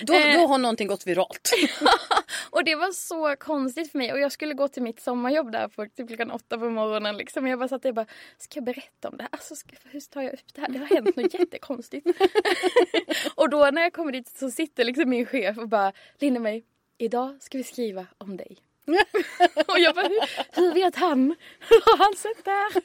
[0.06, 1.50] Då, då har någonting gått viralt.
[2.50, 5.68] och det var så konstigt för mig och jag skulle gå till mitt sommarjobb där
[5.68, 7.46] på typ klockan åtta på morgonen liksom.
[7.46, 8.06] Jag bara satt där och bara,
[8.38, 9.28] ska jag berätta om det här?
[9.32, 10.68] Alltså, ska, hur tar jag upp det här?
[10.68, 12.06] Det har hänt något jättekonstigt.
[13.34, 16.64] och då när jag kommer dit så sitter liksom min chef och bara, Lindemäg,
[16.98, 18.58] idag ska vi skriva om dig.
[19.66, 20.20] och jag bara, hur,
[20.62, 21.36] hur vet han?
[21.84, 22.70] Har han sett det här?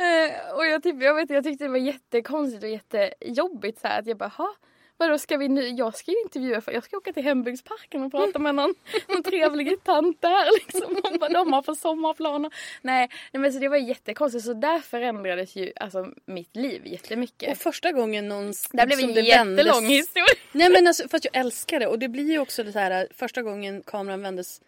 [0.00, 3.98] Eh, och jag, typ, jag, vet, jag tyckte det var jättekonstigt och jättejobbigt så här,
[3.98, 4.54] att jag bara, ha?
[5.00, 5.68] Vadå ska vi nu?
[5.68, 8.74] Jag ska ju intervjua för jag ska åka till hembygdsparken och prata med någon,
[9.08, 10.96] någon trevlig tant där liksom.
[11.04, 12.50] Om vad de har för sommarplaner.
[12.82, 17.50] Nej, nej men så det var jättekonstigt så där förändrades ju alltså mitt liv jättemycket.
[17.50, 20.26] Och första gången någon det blev en jättelång vändes- historia.
[20.52, 23.42] Nej men alltså, fast jag älskar det och det blir ju också det här första
[23.42, 24.60] gången kameran vändes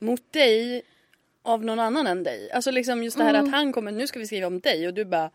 [0.00, 0.82] mot dig
[1.42, 2.50] av någon annan än dig.
[2.50, 3.44] Alltså liksom just det här Mm.
[3.46, 5.30] att han kommer, nu ska vi skriva om dig och du bara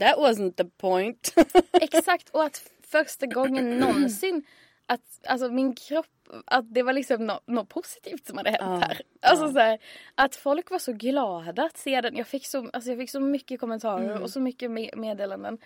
[0.00, 1.34] That wasn't the point.
[1.80, 4.42] Exakt och att första gången någonsin
[4.86, 6.06] att alltså min kropp,
[6.44, 9.00] att det var liksom något nå positivt som hade hänt Ja, här.
[9.22, 9.78] Alltså så här,
[10.14, 12.16] att folk var så glada att se den.
[12.16, 14.22] Jag fick så, alltså jag fick så mycket kommentarer Mm.
[14.22, 15.58] och så mycket me- meddelanden.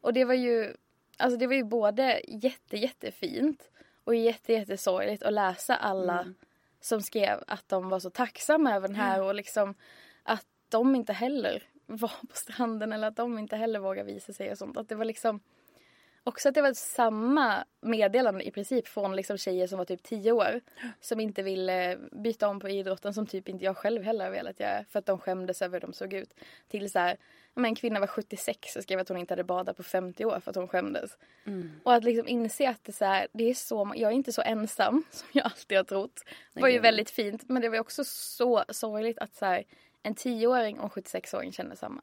[0.00, 0.74] Och det var ju,
[1.16, 3.70] alltså det var ju både jätte jättefint
[4.04, 6.34] och jätte jättesorgligt att läsa alla Mm.
[6.80, 9.74] Som skrev att de var så tacksamma över den här och liksom
[10.22, 14.50] att de inte heller var på stranden eller att de inte heller vågar visa sig
[14.50, 14.76] och sånt.
[14.76, 15.40] Att det var liksom
[16.26, 20.32] också att det var samma meddelande i princip från liksom tjejer som var typ 10
[20.32, 20.60] år
[21.00, 24.84] som inte ville byta om på idrotten som typ inte jag själv heller velat göra
[24.90, 26.34] för att de skämdes över hur de såg ut.
[26.68, 27.16] Till så här,
[27.54, 30.40] men en kvinna var 76 och skrev att hon inte hade badat på 50 år
[30.40, 31.16] för att hon skämdes.
[31.82, 34.42] Och att liksom inse att det, så här, det är så, jag är inte så
[34.42, 36.24] ensam som jag alltid har trott.
[36.52, 39.64] Det var ju väldigt fint men det var också så sorgligt att så här,
[40.02, 42.02] en 10-åring och en 76-åring kände samma.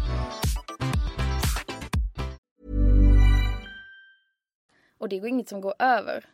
[5.01, 6.25] Och det är inget som går över.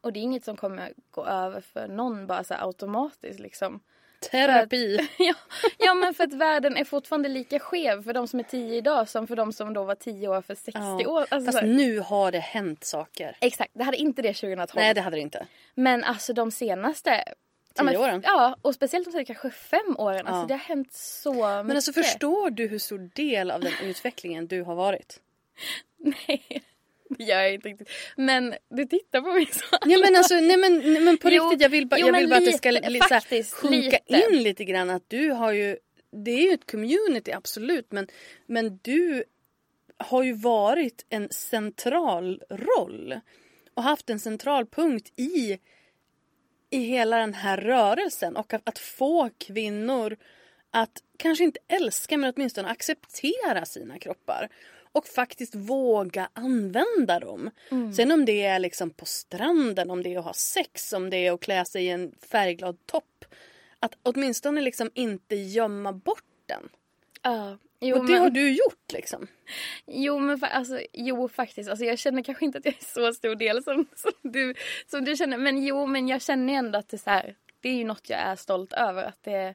[0.00, 3.80] Och det är inget som kommer gå över för någon bara så här automatiskt liksom.
[4.30, 5.08] Terapi.
[5.18, 5.34] ja,
[5.78, 9.08] ja men för att världen är fortfarande lika skev för de som är 10 idag
[9.08, 11.26] som för de som då var 10 år för 60 Ja, år.
[11.30, 13.36] Alltså, Fast nu har det hänt saker.
[13.40, 14.82] Exakt, det hade inte det 2012.
[14.82, 15.46] Nej det hade det inte.
[15.74, 17.24] Men alltså de senaste
[17.74, 18.22] Tio åren?
[18.24, 20.26] Ja, och speciellt de kanske fem åren.
[20.26, 20.46] Alltså Ja.
[20.46, 21.66] det har hänt så mycket.
[21.66, 25.20] Men alltså förstår du hur stor del av den utvecklingen du har varit?
[26.28, 26.62] Nej,
[27.08, 27.88] det gör jag inte riktigt.
[28.16, 29.76] Men du tittar på mig så.
[29.86, 32.16] Ja men alltså nej men, nej, men på Jo, riktigt jag vill bara, jo, jag
[32.16, 34.26] vill bara att det ska lite, li, faktiskt, sjunka lite.
[34.30, 35.76] in lite grann att du har ju
[36.24, 38.06] Det är ju ett community absolut men,
[38.46, 39.24] men du
[39.98, 43.20] har ju varit en central roll
[43.74, 45.58] och haft en central punkt i
[46.70, 50.16] i hela den här rörelsen och att, att få kvinnor
[50.70, 54.48] att kanske inte älska men åtminstone acceptera sina kroppar
[54.96, 57.50] och faktiskt våga använda dem.
[57.96, 61.16] Sen om det är liksom på stranden, om det är att ha sex, om det
[61.16, 63.24] är att klä sig i en färgglad topp.
[63.80, 66.68] Att åtminstone liksom inte gömma bort den.
[67.22, 67.58] Ja.
[67.80, 69.26] Jo, och det men, har du gjort liksom.
[69.86, 71.70] jo, men fa- alltså, jo, faktiskt.
[71.70, 74.54] Alltså, jag känner kanske inte att jag är så stor del som, som, du,
[74.86, 75.38] som du känner.
[75.38, 77.36] Men jo, men jag känner ändå att det är så här.
[77.60, 79.04] Det är ju något jag är stolt över.
[79.04, 79.54] Att det,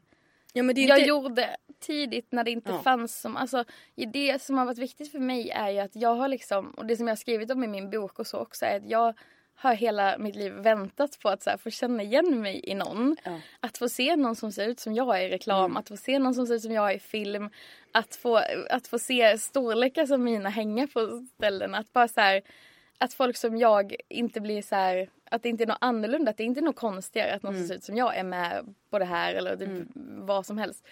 [0.53, 1.09] Ja, men det är jag inte...
[1.09, 2.81] gjorde tidigt när det inte Ja.
[2.81, 3.63] fanns som, alltså
[3.95, 6.97] det som har varit viktigt för mig är ju att jag har liksom, och det
[6.97, 9.13] som jag har skrivit om i min bok och så också är att jag
[9.55, 13.17] har hela mitt liv väntat på att så här, få känna igen mig i någon.
[13.23, 13.39] Ja.
[13.59, 16.35] Att få se någon som ser ut som jag i reklam, att få se någon
[16.35, 17.49] som ser ut som jag i film.
[17.91, 21.75] Att få, att få se storlekar som mina hänga på ställen.
[21.75, 22.41] Att bara så här,
[22.97, 26.37] att folk som jag inte blir så här, att det inte är något annorlunda, att
[26.37, 28.99] det inte är något konstigare att någon som ser ut som jag är med på
[28.99, 30.87] det här eller typ vad som helst.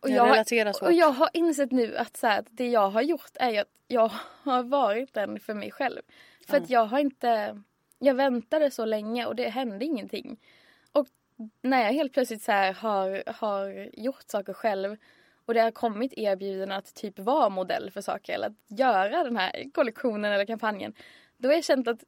[0.00, 0.28] Och Jag
[0.72, 0.84] så.
[0.84, 3.68] Och jag har insett nu att, så här, att det jag har gjort är att
[3.88, 4.10] jag
[4.42, 6.02] har varit den för mig själv.
[6.46, 7.62] För att jag har inte,
[7.98, 10.40] jag väntade så länge och det hände ingenting.
[10.92, 11.06] Och
[11.62, 14.96] när jag helt plötsligt så här har, har gjort saker själv
[15.46, 19.36] och det har kommit erbjudanden att typ vara modell för saker eller att göra den
[19.36, 20.94] här kollektionen eller kampanjen.
[21.36, 22.04] Då har jag känt att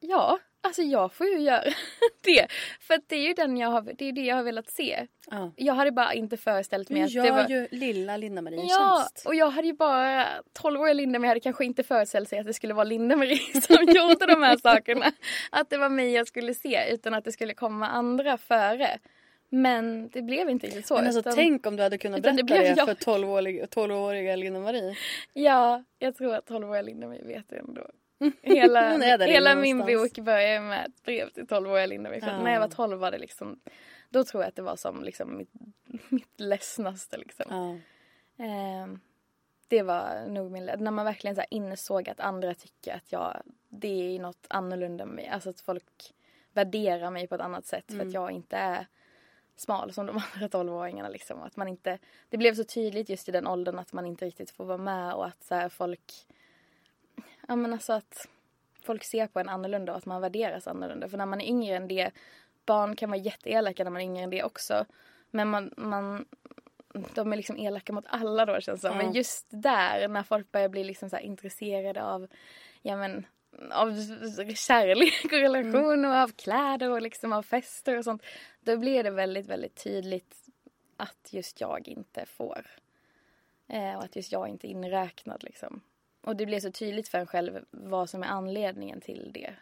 [0.00, 1.62] ja, alltså jag får ju göra
[2.24, 2.46] det.
[2.80, 5.06] För det är ju den jag har, det är det jag har velat se.
[5.30, 5.52] Ja.
[5.56, 7.48] Jag hade bara inte föreställt mig att det var...
[7.48, 9.26] ju lilla Linda-Marie en Ja, tjänst.
[9.26, 10.26] och jag hade ju bara
[10.62, 14.42] 12-åriga Linda-Marie hade kanske inte föreställt sig att det skulle vara Linda-Marie som gjorde de
[14.42, 15.12] här sakerna.
[15.50, 18.98] Att det var mig jag skulle se utan att det skulle komma andra före.
[19.54, 20.94] Men det blev inte riktigt så.
[20.94, 22.86] Men alltså utan- tänk om du hade kunnat berätta det det, jag.
[22.86, 24.96] för 12-åriga 12 Linda-Marie.
[25.32, 27.82] Ja, jag tror att 12-åriga Linda-Marie vet det ändå.
[28.42, 30.14] Hela, hela min någonstans.
[30.14, 32.16] bok börjar med ett brev till 12-åriga Linda.
[32.16, 32.42] Ja.
[32.42, 33.60] När jag var 12 var det liksom,
[34.08, 35.52] då tror jag att det var som liksom mitt,
[36.08, 37.46] mitt ledsnaste liksom.
[37.48, 37.78] Ja.
[38.44, 39.00] Ehm,
[39.68, 44.16] det var nog min, när man verkligen så insåg att andra tycker att jag, det
[44.16, 45.28] är något annorlunda med mig.
[45.28, 46.14] Alltså att folk
[46.52, 48.86] värderar mig på ett annat sätt för att jag inte är
[49.56, 51.42] smal som de andra 12-åringarna liksom.
[51.42, 54.50] Att man inte, det blev så tydligt just i den åldern att man inte riktigt
[54.50, 56.12] får vara med och att så folk,
[57.48, 58.28] ja men alltså att
[58.82, 61.08] folk ser på en annorlunda och att man värderas annorlunda.
[61.08, 62.10] För när man är yngre än det,
[62.66, 64.86] barn kan vara jätteelaka när man är yngre än det också.
[65.30, 66.26] Men man, man
[67.14, 68.96] de är liksom elaka mot alla då känns det som.
[68.96, 72.26] Men just där när folk börjar bli liksom så intresserade av,
[72.82, 73.26] ja men,
[73.70, 73.94] av
[74.54, 78.22] kärlek och relation och av kläder och liksom av fester och sånt.
[78.60, 80.36] Då blir det väldigt, väldigt tydligt
[80.96, 82.66] att just jag inte får.
[83.68, 85.80] Eh, och att just jag inte är inräknad liksom.
[86.22, 89.54] Och det blir så tydligt för en själv vad som är anledningen till det.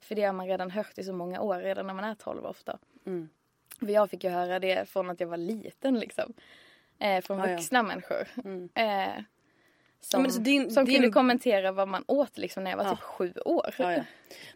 [0.00, 2.44] För det har man redan hört i så många år, redan när man är 12
[2.46, 2.78] ofta.
[3.80, 6.32] För jag fick ju höra det från att jag var liten liksom.
[6.98, 7.56] Eh, från Ja, ja.
[7.56, 8.28] vuxna människor.
[8.74, 9.22] Eh,
[10.00, 12.84] som men alltså din- som din- kunde kommentera vad man åt liksom när jag var
[12.84, 12.90] Ja.
[12.90, 13.74] typ sju år.
[13.78, 14.04] Ja, ja.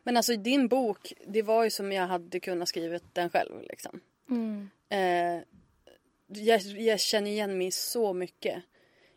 [0.03, 4.01] Men alltså din bok, det var ju som jag hade kunnat skrivit den själv liksom.
[4.31, 4.71] Mm.
[4.89, 5.43] Eh,
[6.27, 8.63] jag, jag känner igen mig så mycket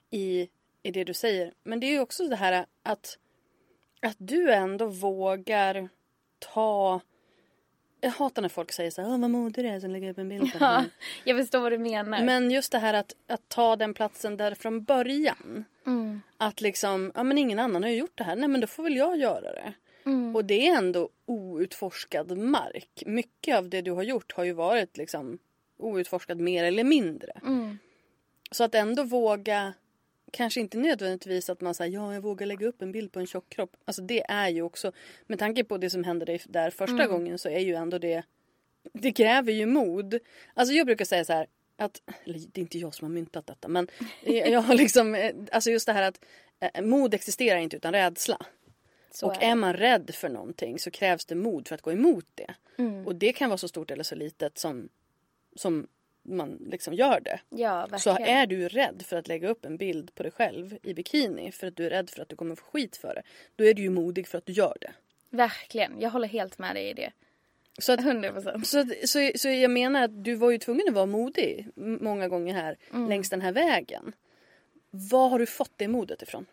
[0.10, 0.50] i,
[0.84, 1.54] i det du säger.
[1.64, 3.18] Men det är ju också det här att,
[4.00, 5.90] att du ändå vågar
[6.40, 7.02] ta...
[8.04, 10.30] Jag hatar när folk säger så här, vad modig du är som lägger upp en
[10.30, 10.90] bild på Ja, dig."
[11.24, 12.24] jag förstår vad du menar.
[12.24, 15.66] Men just det här att, att ta den platsen där från början.
[15.86, 16.22] Mm.
[16.38, 18.36] Att liksom, ja men ingen annan har ju gjort det här.
[18.36, 19.74] Nej men då får väl jag göra det.
[20.06, 20.36] Mm.
[20.36, 23.04] Och det är ändå outforskad mark.
[23.06, 25.40] Mycket av det du har gjort har ju varit liksom
[25.78, 27.32] outforskad mer eller mindre.
[27.46, 27.78] Mm.
[28.52, 29.74] Så att ändå våga,
[30.32, 33.28] kanske inte nödvändigtvis att man säger ja jag vågar lägga upp en bild på en
[33.28, 33.78] tjock kropp.
[33.86, 34.92] Alltså det är ju också,
[35.28, 38.24] med tanke på det som hände dig där första gången så är ju ändå det,
[38.94, 40.20] det kräver ju mod.
[40.54, 43.48] Alltså jag brukar säga så här att, eller det är inte jag som har myntat
[43.48, 43.88] detta men
[44.24, 46.26] jag har liksom, eh, alltså just det här att
[46.60, 48.46] eh, mod existerar inte utan rädsla.
[49.12, 51.92] Så och är är man rädd för någonting så krävs det mod för att gå
[51.92, 52.56] emot det.
[52.78, 53.08] Mm.
[53.08, 54.90] Och det kan vara så stort eller så litet som,
[55.56, 55.88] som
[56.24, 57.40] man liksom gör det.
[57.50, 60.94] Ja, Så är du rädd för att lägga upp en bild på dig själv i
[60.94, 63.22] bikini för att du är rädd för att du kommer få skit för det.
[63.56, 64.92] Då är du ju modig för att du gör det.
[65.30, 67.12] Verkligen, jag håller helt med dig i det.
[67.80, 68.64] Så, att, 100%.
[68.64, 72.28] så, att- så, så jag menar att du var ju tvungen att vara modig många
[72.28, 73.10] gånger här Mm.
[73.10, 74.14] längs den här vägen.
[74.90, 76.46] Var har du fått det modet ifrån?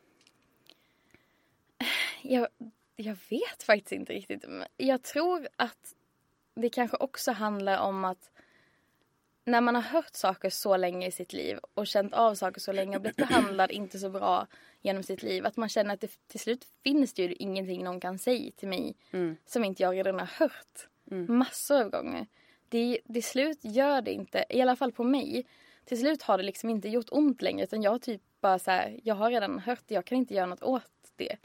[2.23, 2.49] Jag,
[2.97, 4.45] jag vet faktiskt inte riktigt.
[4.77, 5.95] Jag tror att
[6.55, 8.31] det kanske också handlar om att
[9.49, 12.73] när man har hört saker så länge i sitt liv och känt av saker så
[12.73, 14.47] länge och blivit behandlad inte så bra
[14.83, 15.47] genom sitt liv.
[15.47, 18.69] Att man känner att det, till slut finns det ju ingenting någon kan säga till
[18.69, 18.95] mig
[19.47, 20.89] som inte jag redan har hört
[21.29, 22.27] massor av gånger.
[22.69, 25.47] Det, till slut gör det inte, i alla fall på mig,
[25.85, 29.01] till slut har det liksom inte gjort ont längre utan jag typ bara så här,
[29.03, 31.37] jag har redan hört det, jag kan inte göra något åt det.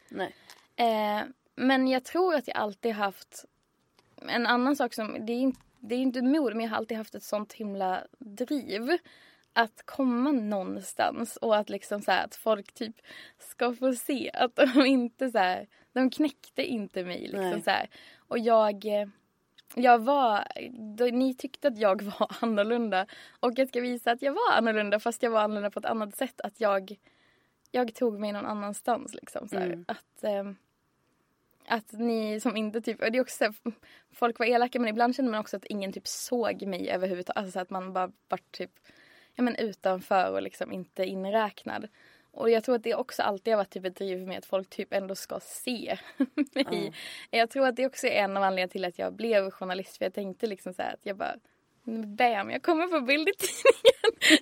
[0.76, 1.22] Eh,
[1.56, 3.46] men jag tror att jag alltid haft
[4.28, 6.98] en annan sak som, det är, inte, det är inte mod, men jag har alltid
[6.98, 8.98] haft ett sånt himla driv.
[9.54, 12.96] Att komma någonstans och att liksom så här, att folk typ
[13.40, 17.62] ska få se att de inte så här, de knäckte inte mig liksom Nej.
[17.62, 17.90] så här.
[18.18, 19.08] Och jag, eh,
[19.76, 20.48] jag var,
[20.98, 23.06] då, ni tyckte att jag var annorlunda
[23.40, 26.16] och jag ska visa att jag var annorlunda fast jag var annorlunda på ett annat
[26.16, 26.42] sätt.
[26.42, 26.96] Att jag,
[27.72, 29.84] jag tog mig någon annanstans liksom så här.
[29.88, 30.56] Att, ehm,
[31.68, 33.54] att ni som inte typ, det är också så här,
[34.12, 37.38] folk var elaka men ibland kände man också att ingen typ såg mig överhuvudtaget.
[37.38, 38.72] Alltså så att man bara vart typ
[39.36, 41.88] ja, men utanför och liksom inte inräknad.
[42.32, 44.70] Och jag tror att det också alltid har varit typ ett driv med att folk
[44.70, 45.98] typ ändå ska se
[46.56, 46.94] mig.
[47.30, 49.98] Jag tror att det också är en av anledningarna till att jag blev journalist.
[49.98, 51.36] För jag tänkte liksom så här att jag bara
[51.86, 53.94] Bam, jag kommer få bild i tidningen.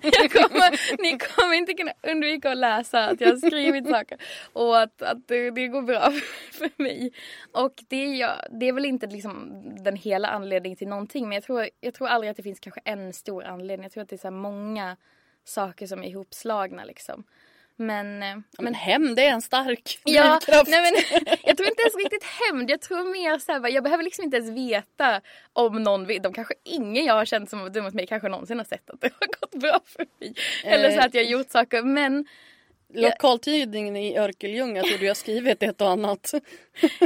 [0.20, 4.18] Jag kommer, ni kommer inte kunna undvika att läsa att jag har skrivit saker.
[4.52, 6.10] Och att, att det, det går bra
[6.52, 7.12] för mig.
[7.52, 11.28] Och det är, jag, det är väl inte liksom den hela anledningen till någonting.
[11.28, 13.84] Men jag tror, jag tror aldrig att det finns kanske en stor anledning.
[13.84, 14.96] Jag tror att det är så här många
[15.44, 17.24] saker som är ihopslagna liksom.
[17.76, 20.92] Men, eh, Ja, men hem, det är en stark Ja, nej men,
[21.44, 22.70] jag tror inte ens riktigt hämnd.
[22.70, 25.20] Jag tror mer så här, jag behöver liksom inte ens veta
[25.52, 26.22] om någon vet.
[26.22, 28.90] De kanske ingen jag har känt som var dum mot mig kanske någonsin har sett
[28.90, 30.34] att det har gått bra för mig.
[30.64, 31.04] Eller så Eh.
[31.04, 31.82] att jag har gjort saker.
[31.82, 32.26] Men
[32.94, 36.34] Lokaltidningen i Örkelljunga tror du jag skrivit ett och annat.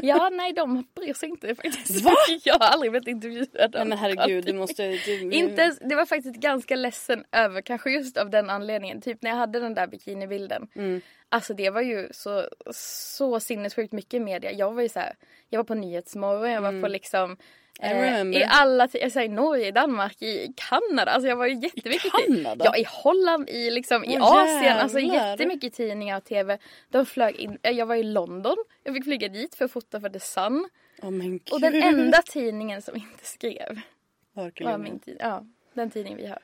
[0.03, 2.05] Ja, nej de bryr sig inte faktiskt.
[2.05, 2.13] Va?
[2.45, 3.71] Jag har aldrig blivit intervjuad.
[3.75, 4.87] Nej men herregud du måste...
[4.87, 9.01] Du, Inte, det var faktiskt ganska ledsen över, kanske just av den anledningen.
[9.01, 10.69] Typ när jag hade den där bikinibilden.
[10.75, 11.01] Mm.
[11.29, 14.53] Alltså det var ju så, så sinnessjukt mycket media.
[14.53, 15.15] Jag var ju så här,
[15.49, 17.39] jag var på Nyhetsmorgon, jag var på liksom Mm.
[17.83, 21.13] I i alla, alltså i Norge, i Danmark, i Kanada.
[21.13, 22.65] Alltså jag var ju jättemycket i- Kanada?
[22.65, 24.77] Ja, i Holland, i liksom i Asien.
[24.77, 25.31] Alltså jävlar.
[25.31, 26.59] jättemycket tidningar och tv.
[26.89, 30.01] De flög in, eh, jag var i London, jag fick flyga dit för att fota
[30.01, 30.69] för The Sun.
[31.39, 31.53] Gud.
[31.53, 33.81] Och den enda tidningen som inte skrev
[34.65, 36.39] var min tid, ja, den tidningen vi har.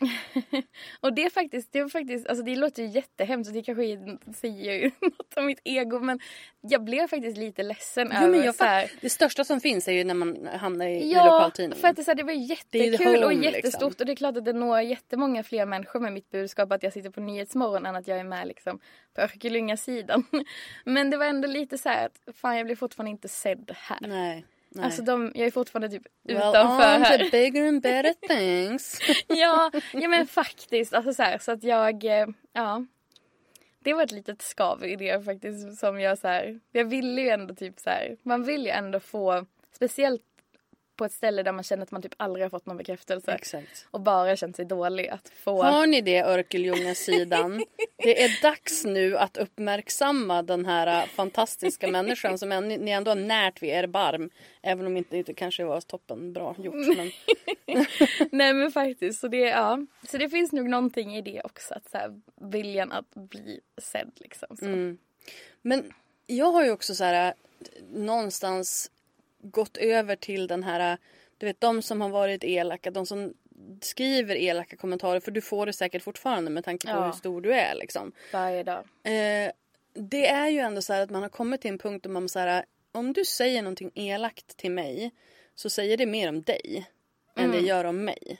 [1.00, 3.84] och det är faktiskt, det var faktiskt, alltså det låter ju jättehemskt och det kanske
[3.84, 6.20] är- säger ju något om mitt ego men
[6.60, 9.88] jag blev faktiskt lite ledsen Jo, över men jag så här, det största som finns
[9.88, 11.80] är ju när man hamnar i, i Ja, lokaltidningen.
[11.80, 13.86] för att det, så här, det var Det är jättekul the och home, jättestort liksom.
[14.00, 16.92] och det är klart att det når jättemånga fler människor med mitt budskap att jag
[16.92, 18.80] sitter på Nyhetsmorgon än att jag är med liksom
[19.14, 20.24] på Örkelljunga-sidan.
[20.84, 23.98] Men det var ändå lite så här att fan jag blir fortfarande inte sedd här.
[24.00, 24.44] Nej.
[24.70, 24.84] Nej.
[24.84, 27.18] Alltså de, jag är fortfarande typ well, utanför on här.
[27.18, 28.98] to bigger and better things.
[29.26, 30.94] ja, ja men faktiskt.
[30.94, 32.86] Alltså så, här, så att jag, eh, ja.
[33.82, 37.28] Det var ett litet skav i det faktiskt som jag så här, jag ville ju
[37.28, 40.22] ändå typ så här, man vill ju ändå få, speciellt
[41.00, 43.32] på ett ställe där man känner att man typ aldrig har fått någon bekräftelse.
[43.32, 43.86] Exakt.
[43.90, 45.62] Och bara känt sig dålig att få.
[45.62, 47.64] Har ni det Örkelljunga-sidan?
[47.96, 53.16] Det är dags nu att uppmärksamma den här fantastiska människan som än- ni ändå har
[53.16, 54.30] närt vid er barm.
[54.62, 56.74] Även om inte det kanske var toppen bra gjort.
[56.96, 57.10] Men...
[58.32, 59.20] Nej men faktiskt.
[59.20, 59.86] Så det, ja.
[60.08, 61.74] så det finns nog någonting i det också.
[61.74, 64.56] Att så här, viljan att bli sedd liksom.
[64.56, 64.64] Så.
[64.64, 64.98] Mm.
[65.62, 65.92] Men
[66.26, 67.34] jag har ju också så här äh,
[67.92, 68.90] någonstans
[69.42, 70.98] gått över till den här,
[71.38, 73.34] du vet de som har varit elaka, de som
[73.80, 77.04] skriver elaka kommentarer för du får det säkert fortfarande med tanke på Ja.
[77.06, 78.12] hur stor du är liksom.
[78.32, 78.78] Varje dag.
[79.02, 79.50] Eh,
[79.94, 82.28] det är ju ändå så här att man har kommit till en punkt där man
[82.28, 85.10] så här, om du säger någonting elakt till mig
[85.54, 86.86] så säger det mer om dig
[87.36, 87.56] än Mm.
[87.56, 88.38] det gör om mig.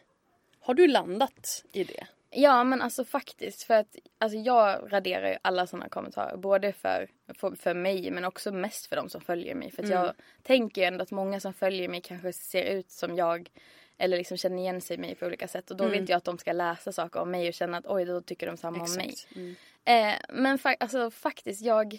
[0.60, 2.06] Har du landat i det?
[2.30, 7.08] Ja men alltså faktiskt för att alltså jag raderar ju alla sådana kommentarer både för,
[7.34, 9.70] för, för mig men också mest för de som följer mig.
[9.70, 13.16] För att jag tänker ju ändå att många som följer mig kanske ser ut som
[13.16, 13.50] jag
[13.98, 15.70] eller liksom känner igen sig i mig på olika sätt.
[15.70, 17.86] Och då vill inte jag att de ska läsa saker om mig och känna att
[17.86, 19.14] oj då tycker de samma om mig.
[19.36, 19.56] Mm.
[19.84, 21.98] Eh, men fa- alltså, faktiskt, jag...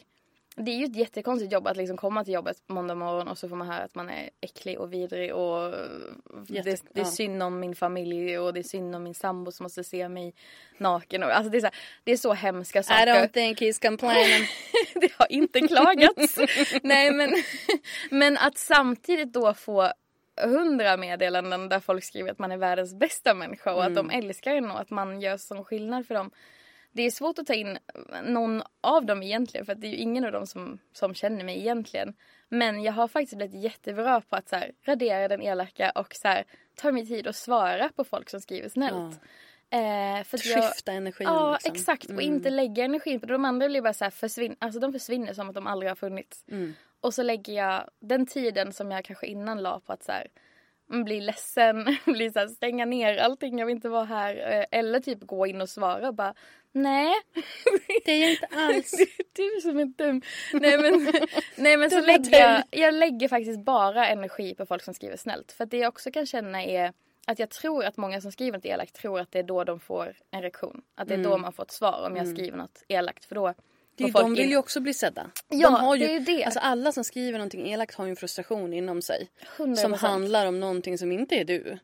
[0.56, 3.50] Det är ju ett jättekonstigt jobb att liksom komma till jobbet måndag morgon och så
[3.50, 5.74] får man höra att man är äcklig och vidrig och
[6.48, 9.52] Jätte- det, det är synd om min familj och det är synd om min sambo
[9.52, 10.34] som måste se mig
[10.78, 11.24] naken.
[11.24, 13.06] Och, alltså det, är så här, det är så hemska I saker.
[13.06, 14.48] don't think he's complaining.
[14.94, 16.38] det har inte klagats.
[16.84, 17.34] Nej men,
[18.12, 19.92] men att samtidigt då få
[20.42, 24.56] hundra meddelanden där folk skriver att man är världens bästa människa och att de älskar
[24.56, 26.32] en och att man gör sån skillnad för dem.
[26.92, 27.78] Det är svårt att ta in
[28.24, 31.44] någon av dem egentligen för att det är ju ingen av dem som, som känner
[31.44, 32.14] mig egentligen.
[32.50, 36.28] Men jag har faktiskt blivit jättebra på att så här, radera den elaka och så
[36.28, 36.44] här,
[36.76, 39.20] ta mig tid att svara på folk som skriver snällt.
[39.70, 41.28] Eh, för att jag- Skifta energin.
[41.28, 41.72] Ja liksom.
[41.74, 43.26] exakt och inte lägga energin på.
[43.26, 45.96] De andra blir bara så här försvinn, alltså de försvinner som att de aldrig har
[45.96, 46.44] funnits.
[46.52, 46.74] Mm.
[47.02, 50.22] Och så lägger jag den tiden som jag kanske innan la på att så här,
[50.22, 50.32] mm,
[50.92, 54.60] bli ledsen, bli så här, stänga ner allting, jag vill inte vara här.
[54.60, 56.34] eh, Eller typ gå in och svara och bara
[56.72, 57.14] nej.
[58.06, 58.92] Det är jag inte alls.
[59.34, 60.22] Det är du som är dum.
[60.54, 61.12] Nej men,
[61.56, 65.52] nej, men så lägger jag, jag lägger faktiskt bara energi på folk som skriver snällt.
[65.52, 66.94] För det jag också kan känna är
[67.28, 69.80] att jag tror att många som skriver något elakt tror att det är då de
[69.80, 70.82] får en reaktion.
[70.96, 73.26] Att det är då man får ett svar om jag skriver något elakt.
[73.26, 73.56] För då Mm.
[73.96, 75.32] Det, folk de vill ju också bli sedda.
[75.50, 76.44] Ja, de har ju, det är ju det.
[76.44, 79.30] Alltså alla som skriver någonting elakt har ju en frustration inom sig.
[79.58, 79.76] 100%.
[79.76, 81.78] Som handlar om någonting som inte är du.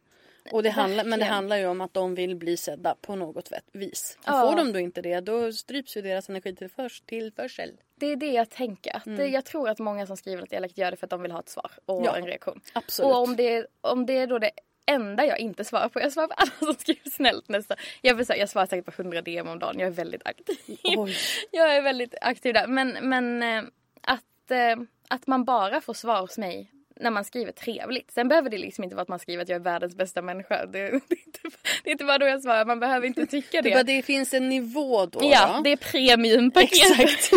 [0.52, 3.52] Och det handlar, men det handlar ju om att de vill bli sedda på något
[3.72, 4.18] vis.
[4.26, 4.48] Ja.
[4.48, 7.72] Får de då inte det då stryps ju deras energitillförsel.
[7.96, 8.96] Det är det jag tänker.
[8.96, 11.22] Att det, jag tror att många som skriver något elakt gör det för att de
[11.22, 12.06] vill ha ett svar och Mm.
[12.06, 12.62] Ja, en reaktion.
[12.74, 13.12] absolut.
[13.12, 14.52] Och om det, om det är då det
[14.88, 16.02] enda jag inte svarar på.
[16.02, 17.78] Jag svarar på alla som skriver snällt nästan.
[18.02, 19.80] Jag, säga, jag svarar säkert på 100 DM om dagen.
[19.80, 20.78] Jag är väldigt aktiv.
[20.84, 21.16] Oj.
[21.52, 22.68] Jag är väldigt aktiv där.
[22.68, 23.64] Men, men eh,
[24.02, 24.76] att, eh,
[25.08, 28.12] att man bara får svar hos mig när man skriver trevligt.
[28.12, 30.66] Sen behöver det liksom inte vara att man skriver att jag är världens bästa människa.
[30.66, 31.40] Det, det, är, inte,
[31.84, 32.66] det är inte bara då jag svarar.
[32.66, 33.76] Man behöver inte tycka Det, det.
[33.76, 35.20] bara, det finns en nivå då.
[35.24, 35.62] Ja, va?
[35.64, 37.00] det är premiumpaket.
[37.00, 37.32] Exakt.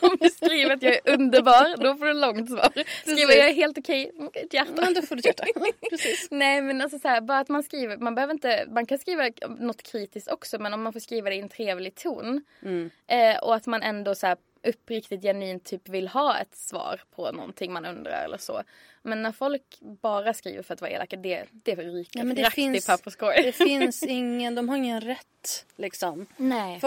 [0.00, 2.72] Om du skriver att jag är underbar, då får du långt svar.
[3.02, 4.72] Skriver jag är helt okej, okay, ett hjärta.
[4.76, 5.46] Men då får du ett hjärta.
[5.90, 6.28] Precis.
[6.30, 9.22] Nej men alltså så här, bara att man skriver, man behöver inte, man kan skriva
[9.58, 12.44] något kritiskt också men om man får skriva det i en trevlig ton.
[12.62, 12.90] Mm.
[13.06, 17.32] Eh, och att man ändå så här uppriktigt genuint typ vill ha ett svar på
[17.32, 18.62] någonting man undrar eller så.
[19.02, 22.50] Men när folk bara skriver för att vara elaka, det, det ryker Ja, men det
[22.50, 23.42] finns- i papperskorgen.
[23.42, 26.26] Det finns ingen, de har ingen rätt liksom.
[26.36, 26.78] Nej.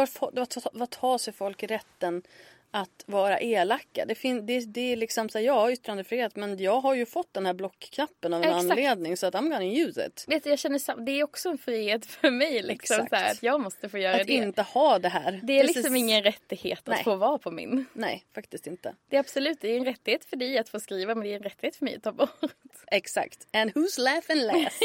[0.73, 2.23] Vad tar sig folk rätten
[2.71, 4.05] att vara elaka?
[4.05, 7.05] Det, fin, det, det är liksom så här, jag har yttrandefrihet men jag har ju
[7.05, 8.71] fått den här blockknappen av en Exakt.
[8.71, 10.25] anledning så att I'm gonna use it.
[10.27, 13.09] Vet du, jag känner sam- det är också en frihet för mig liksom Exakt.
[13.09, 14.33] så här, att jag måste få göra Att det.
[14.33, 15.39] inte ha det här.
[15.43, 17.03] Det är liksom is- ingen rättighet att Nej.
[17.03, 17.85] få vara på min.
[17.93, 18.95] Nej, faktiskt inte.
[19.09, 21.35] Det är absolut det är en rättighet för dig att få skriva men det är
[21.35, 22.39] en rättighet för mig att ta bort.
[22.91, 23.47] Exakt.
[23.53, 24.83] And who's laughing last?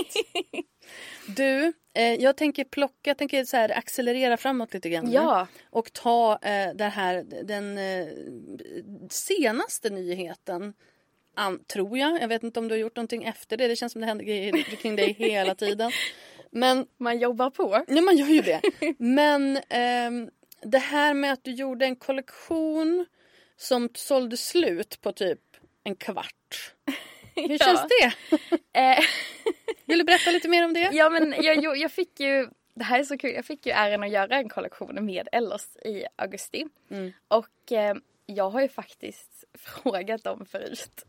[1.36, 5.12] du, jag tänker plocka, jag tänker så här accelerera framåt lite grann.
[5.12, 5.46] Ja.
[5.70, 8.08] Och ta eh, det här, den eh,
[9.10, 10.74] senaste nyheten.
[11.34, 12.22] An, tror jag.
[12.22, 13.68] Jag vet inte om du har gjort någonting efter det.
[13.68, 15.90] Det känns som det händer grejer kring dig hela tiden.
[16.50, 17.84] Men Man jobbar på.
[17.88, 18.60] Ja, man gör ju det.
[18.98, 20.30] Men ehm,
[20.62, 23.06] det här med att du gjorde en kollektion
[23.56, 25.40] som sålde slut på typ
[25.84, 26.74] en kvart.
[27.48, 27.58] Hur Ja.
[27.58, 28.12] känns det?
[28.80, 28.98] Eh,
[29.84, 30.90] Vill du berätta lite mer om det?
[30.92, 34.02] ja men jag, jag, fick ju, det här är så kul, jag fick ju äran
[34.02, 36.64] att göra en kollektion med Ellos i augusti.
[36.90, 37.12] Mm.
[37.28, 37.94] Och eh,
[38.26, 41.04] jag har ju faktiskt frågat dem förut.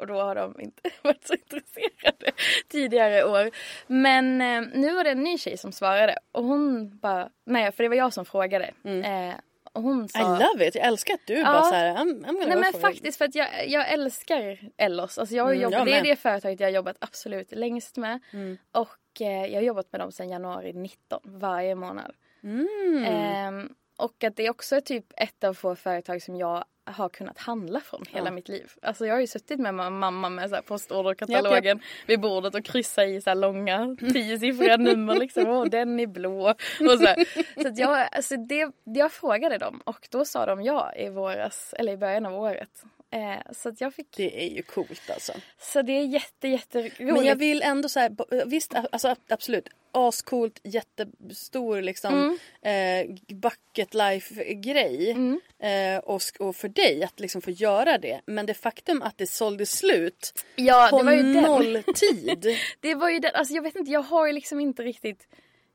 [0.00, 2.30] Och då har de inte varit så intresserade
[2.68, 3.50] tidigare år.
[3.86, 7.82] Men eh, nu var det en ny tjej som svarade och hon bara, nej för
[7.82, 8.64] det var jag som frågade.
[8.84, 10.04] Eh, och hon Mm.
[10.04, 10.74] I sa, love it.
[10.74, 11.44] Jag älskar att du Ja.
[11.44, 15.18] bara så här, I'm, I'm Nej men faktiskt för att jag, jag älskar Ellos.
[15.18, 17.96] Alltså jag har Mm, jobbat, jag det är det företaget jag har jobbat absolut längst
[17.96, 18.20] med.
[18.32, 18.58] Mm.
[18.72, 22.12] Och eh, jag har jobbat med dem sedan januari 19 varje månad.
[22.42, 23.04] Mm.
[23.06, 27.38] Ehm, och att det är också typ ett av få företag som jag har kunnat
[27.38, 28.30] handla från hela Ja.
[28.32, 28.72] mitt liv.
[28.82, 32.64] Alltså jag har ju suttit med ma- mamma med så här postorderkatalogen vid bordet och
[32.64, 35.48] kryssat i så här långa tiosiffriga nummer liksom.
[35.48, 36.48] Åh, den är blå.
[36.50, 37.24] Och så här.
[37.62, 41.92] så jag, alltså det, jag frågade dem och då sa de ja i våras, eller
[41.92, 42.82] i början av året.
[43.10, 45.32] Eh, så jag fick, Det är ju coolt alltså.
[45.60, 46.98] så det är jätte jätteroligt.
[47.00, 49.68] Men jag vill ändå så här, bo- visst alltså absolut.
[49.92, 53.08] Ascoolt, jättestor liksom Mm.
[53.10, 55.10] eh, bucket life grej.
[55.58, 58.20] Eh, och, och för dig att liksom få göra det.
[58.26, 61.42] Men det faktum att det sålde slut ja, på det var ju den.
[61.42, 62.56] noll tid.
[62.80, 65.26] Det var ju den, alltså jag vet inte, jag har ju liksom inte riktigt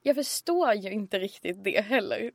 [0.06, 2.32] jag förstår ju inte riktigt det heller.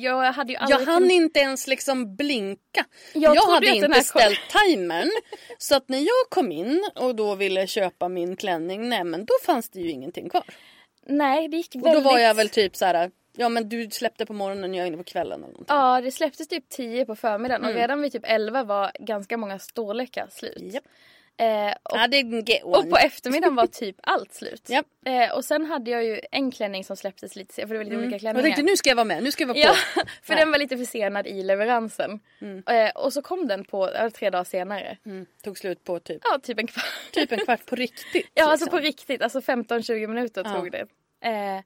[0.00, 2.84] Jag hade ju aldrig Jag hann inte ens liksom blinka.
[3.14, 5.10] Jag Jag, hade inte här ställt timern.
[5.58, 9.34] Så att när jag kom in och då ville köpa min klänning, nej men då
[9.46, 10.44] fanns det ju ingenting kvar.
[11.06, 12.04] Nej, det gick Och väldigt...
[12.04, 13.10] då var jag väl typ så här.
[13.36, 15.76] Ja men du släppte på morgonen och jag är inne på kvällen eller någonting.
[15.76, 17.74] Ja, det släpptes typ 10 på förmiddagen Mm.
[17.74, 20.56] och redan vid typ 11 var ganska många storlekar slut.
[20.74, 20.84] Japp.
[21.40, 24.62] Eh, och, och på eftermiddagen var typ allt slut.
[24.68, 24.86] Japp.
[25.06, 27.84] Eh, och sen hade jag ju en klänning som släpptes lite senare, för det var
[27.84, 28.42] lite olika jag klänningar.
[28.42, 29.74] tänkte nu ska jag vara med, nu ska jag vara på.
[29.96, 32.20] Ja, för den var lite försenad i leveransen.
[32.68, 34.96] Eh, och så kom den på eh, tre dagar senare.
[35.06, 35.26] Mm.
[35.42, 36.84] Tog slut på typ, Ja, typ en kvart.
[37.12, 38.30] typ en kvart på riktigt.
[38.34, 38.78] Ja, alltså liksom.
[38.80, 39.22] på riktigt.
[39.22, 40.54] Alltså 15-20 minuter Ja.
[40.54, 40.86] tog det.
[41.28, 41.60] Eh,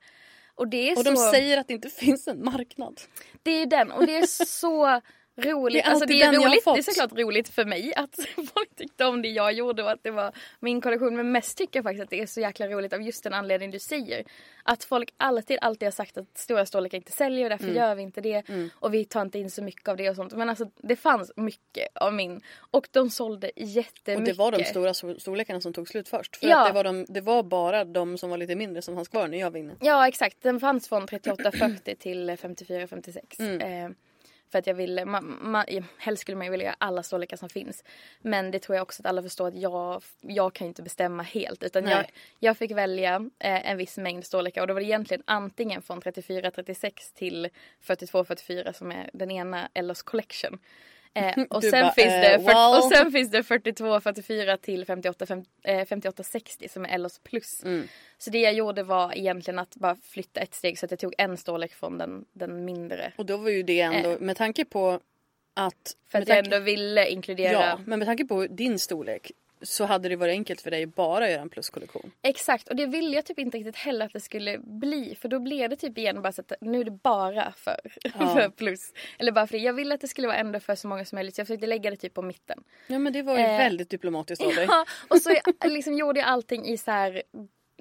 [0.55, 1.11] och det är Och så...
[1.11, 3.01] de säger att det inte finns en marknad.
[3.43, 5.01] Det är den och det är så
[5.37, 5.83] roligt.
[5.85, 6.65] Det är alltså det är roligt.
[6.65, 8.19] Det är såklart roligt för mig att
[8.55, 11.17] folk tyckte om det jag gjorde och att det var min kollektion.
[11.17, 13.71] Men mest tycker jag faktiskt att det är så jäkla roligt av just den anledning
[13.71, 14.25] du säger.
[14.63, 17.77] Att folk alltid, alltid har sagt att stora storlekar inte säljer och därför Mm.
[17.77, 18.43] gör vi inte det.
[18.75, 20.33] Och vi tar inte in så mycket av det och sånt.
[20.33, 22.41] Men alltså det fanns mycket av min.
[22.71, 24.17] Och de sålde jättemycket.
[24.19, 26.37] Och det var de stora stor- storlekarna som tog slut först.
[26.37, 26.61] För Ja.
[26.61, 29.29] att det var, de, det var bara de som var lite mindre som fanns kvar
[29.29, 29.75] när jag var inne.
[29.81, 33.21] Ja exakt, den fanns från 38,40 till 54,56.
[33.41, 33.61] Mm.
[33.85, 33.91] Eh,
[34.55, 35.65] för att jag ville, man, man,
[35.99, 37.85] helst skulle man ju vilja göra alla storlekar som finns.
[38.21, 41.23] Men det tror jag också att alla förstår att jag, jag kan ju inte bestämma
[41.23, 41.63] helt.
[41.63, 45.23] Utan jag, jag fick välja eh, en viss mängd storlekar och då var det egentligen
[45.27, 47.49] antingen från 34-36 till
[47.87, 50.59] 42-44 som är den ena Ellos collection.
[51.15, 52.79] Eh, och, sen bara, finns det eh, fyrt- well.
[52.79, 57.63] och sen finns det 42-44 till 58, fem, eh, 58-60 som är Ellos plus.
[57.65, 57.89] Mm.
[58.19, 61.15] Så det jag gjorde var egentligen att bara flytta ett steg så att jag tog
[61.19, 63.13] en storlek från den, den mindre.
[63.17, 64.19] Och då var ju det ändå, Eh.
[64.21, 65.01] med tanke på
[65.55, 65.97] att...
[66.09, 67.53] För att jag tanke- ändå ville inkludera.
[67.53, 71.25] Ja, men med tanke på din storlek så hade det varit enkelt för dig bara
[71.25, 72.11] att göra en pluskollektion.
[72.23, 75.17] Exakt och det ville jag typ inte riktigt heller att det skulle bli.
[75.21, 77.77] För då blev det typ igen bara så att nu är det bara för,
[78.35, 78.93] för plus.
[79.19, 79.65] Eller bara för det.
[79.65, 81.67] Jag ville att det skulle vara ändå för så många som möjligt så jag försökte
[81.67, 82.65] lägga det typ på mitten.
[82.87, 83.59] Ja men det var ju Eh.
[83.59, 84.67] väldigt diplomatiskt av dig.
[84.69, 85.31] Ja, och så
[85.65, 87.23] liksom gjorde jag allting i så här.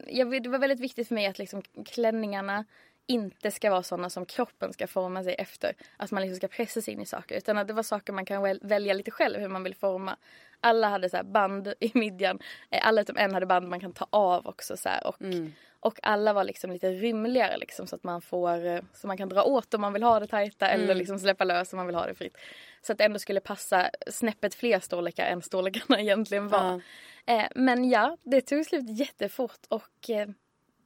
[0.07, 2.65] Jag, det var väldigt viktigt för mig att liksom klänningarna
[3.07, 5.73] inte ska vara sådana som kroppen ska forma sig efter.
[5.97, 7.37] Att man liksom ska pressa sig in i saker.
[7.37, 10.17] Utan att det var saker man kan väl, välja lite själv hur man vill forma.
[10.63, 12.39] Alla hade så band i midjan.
[12.71, 14.77] Eh, alla utom en hade band man kan ta av också.
[14.77, 15.53] Så och, Mm.
[15.79, 19.29] och alla var liksom lite rymligare liksom, så att man får eh, så man kan
[19.29, 20.97] dra åt om man vill ha det tajta eller Mm.
[20.97, 22.37] liksom släppa lös om man vill ha det fritt.
[22.81, 26.81] Så att det ändå skulle passa snäppet fler storlekar än storlekarna egentligen var.
[27.25, 30.09] Eh, men ja, det tog slut jättefort och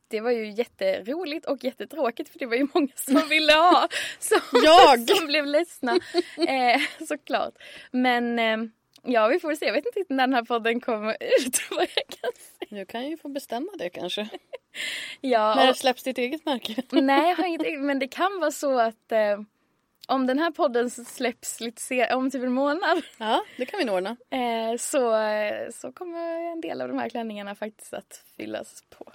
[0.09, 3.87] det var ju jätteroligt och jättetråkigt för det var ju många som ville ha.
[4.19, 5.09] Som, Jag!
[5.17, 5.99] som blev ledsna.
[6.47, 7.53] Eh, såklart.
[7.91, 8.57] Men eh,
[9.07, 9.65] ja, vi får se.
[9.65, 11.59] Jag vet inte när den här podden kommer ut.
[11.71, 12.79] Vad jag kan säga.
[12.79, 14.27] Du kan ju få bestämma det kanske.
[15.21, 16.75] Ja, När och- släpps ditt eget märke?
[16.91, 19.39] Nej, jag har inget Men det kan vara så att eh,
[20.07, 23.85] om den här podden släpps lite se- om typ en månad Ja, det kan vi
[23.85, 24.09] nog ordna.
[24.29, 24.99] eh, så,
[25.73, 29.11] så kommer en del av de här klänningarna faktiskt att fyllas på.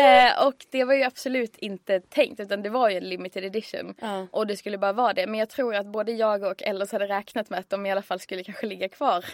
[0.00, 3.94] Eh, och det var ju absolut inte tänkt utan det var ju en limited edition.
[4.00, 4.26] Ja.
[4.30, 5.26] Och det skulle bara vara det.
[5.26, 8.02] Men jag tror att både jag och Ellos hade räknat med att de i alla
[8.02, 9.24] fall skulle kanske ligga kvar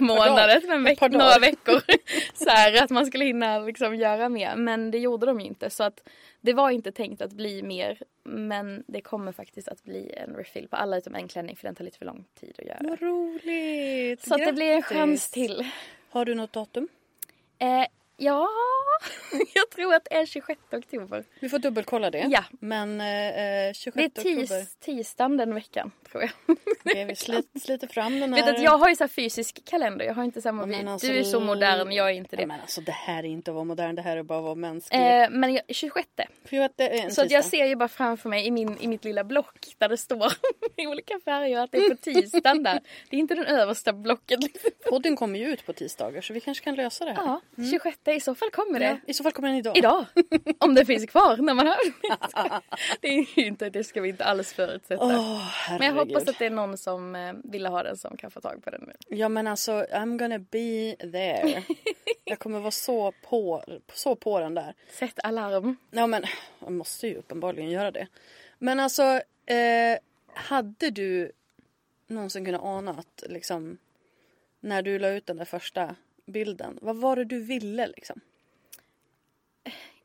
[0.00, 1.80] månader, men veck- några veckor.
[2.44, 4.56] så här, att man skulle hinna liksom göra mer.
[4.56, 5.70] Men det gjorde de ju inte.
[5.70, 6.08] Så att
[6.40, 7.98] det var inte tänkt att bli mer.
[8.28, 11.74] Men det kommer faktiskt att bli en refill på alla utom en klänning för den
[11.74, 12.78] tar lite för lång tid att göra.
[12.80, 14.24] Vad roligt!
[14.24, 15.70] Så att det blir en chans till.
[16.10, 16.88] Har du något datum?
[17.58, 17.86] Eh,
[18.18, 18.48] ja,
[19.54, 21.24] jag tror att det är 26 oktober.
[21.40, 22.26] Vi får dubbelkolla det.
[22.30, 22.44] Ja.
[22.50, 24.60] Men eh, 26 Det är oktober.
[24.60, 26.30] tis, tisdagen den veckan tror jag.
[26.84, 28.54] Okej, vi slit, sliter fram den Vet här.
[28.54, 30.88] att jag har ju så här fysisk kalender, jag har inte samma mobil.
[30.88, 32.42] Alltså, du är så modern, jag är inte det.
[32.42, 34.44] Ja, men alltså det här är inte att vara modern, det här är bara att
[34.44, 35.00] vara mänsklig.
[35.22, 36.08] Eh, men jag, 26.
[36.44, 38.78] För att det är en Så att jag ser ju bara framför mig i, min,
[38.80, 40.32] i mitt lilla block där det står
[40.76, 42.80] i olika färger att det är på tisdagen där.
[43.10, 44.40] Det är inte den översta blocket.
[44.90, 47.22] Podden kommer ju ut på tisdagar så vi kanske kan lösa det här.
[47.24, 47.40] Ja,
[47.70, 48.86] 26 i så fall kommer det.
[48.86, 49.78] Ja, I så fall kommer den idag.
[49.78, 50.04] Idag!
[50.58, 51.76] Om det finns kvar när man hör
[53.00, 53.08] det.
[53.08, 55.04] är inte, det ska vi inte alls förutsätta.
[55.04, 55.42] Åh,
[55.78, 58.40] Men jag hoppas att det är någon som eh, vill ha den som kan få
[58.40, 59.16] tag på den nu.
[59.16, 61.62] Ja men alltså I'm gonna be there.
[62.24, 64.74] jag kommer vara så på, så på den där.
[64.90, 65.76] Sätt alarm.
[65.90, 66.24] Ja men
[66.60, 68.06] jag måste ju uppenbarligen göra det.
[68.58, 69.02] Men alltså
[69.46, 69.98] eh,
[70.34, 71.32] hade du
[72.06, 73.78] någonsin kunnat ana att liksom
[74.60, 75.96] när du la ut den där första
[76.28, 78.20] bilden, vad var det du ville liksom?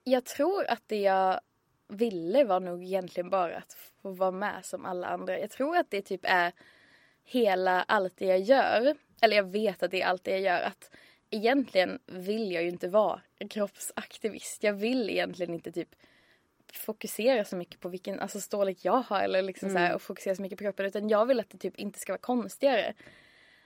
[0.04, 1.40] Jag tror att det jag
[1.88, 5.40] ville var nog egentligen bara att få vara med som alla andra.
[5.40, 6.52] Jag tror att det typ är
[7.24, 8.96] hela allt det jag gör.
[9.22, 10.62] Eller jag vet att det är allt det jag gör.
[10.62, 10.92] Att
[11.30, 14.64] egentligen vill jag ju inte vara kroppsaktivist.
[14.64, 15.96] Jag vill egentligen inte typ
[16.74, 20.36] fokusera så mycket på vilken alltså, storlek jag har eller liksom så här, och fokusera
[20.36, 20.86] så mycket på kroppen.
[20.86, 22.94] Utan jag vill att det typ inte ska vara konstigare.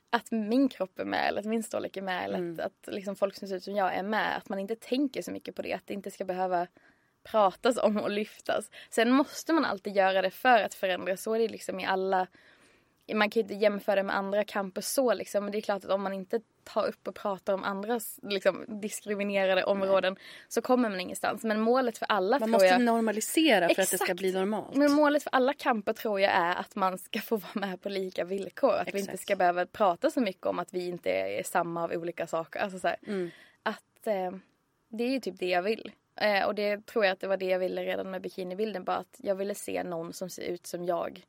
[0.09, 3.15] Att min kropp är med eller att min storlek är med eller att, att liksom
[3.15, 4.37] folk som ser ut som jag är med.
[4.37, 5.73] Att man inte tänker så mycket på det.
[5.73, 6.67] Att det inte ska behöva
[7.23, 8.71] pratas om och lyftas.
[8.89, 11.17] Sen måste man alltid göra det för att förändra.
[11.17, 12.27] Så är det liksom i alla
[13.13, 15.43] man kan ju inte jämföra med andra kamper så liksom.
[15.43, 18.65] Men det är klart att om man inte tar upp och pratar om andras liksom,
[18.81, 20.15] diskriminerade områden
[20.47, 21.43] så kommer man ingenstans.
[21.43, 22.81] Men målet för alla Man tror måste jag...
[22.81, 24.19] normalisera för att det ska Exakt.
[24.19, 24.75] bli normalt.
[24.75, 27.89] Men målet för alla kamper tror jag är att man ska få vara med på
[27.89, 28.73] lika villkor.
[28.73, 29.21] Att vi inte Exakt.
[29.21, 32.59] ska behöva prata så mycket om att vi inte är samma av olika saker.
[32.59, 33.29] Alltså så Mm.
[33.63, 34.31] Att eh,
[34.89, 35.91] det är ju typ det jag vill.
[36.15, 38.83] Eh, och det tror jag att det var det jag ville redan med bikinibilden.
[38.83, 41.25] Bara att jag ville se någon som ser ut som jag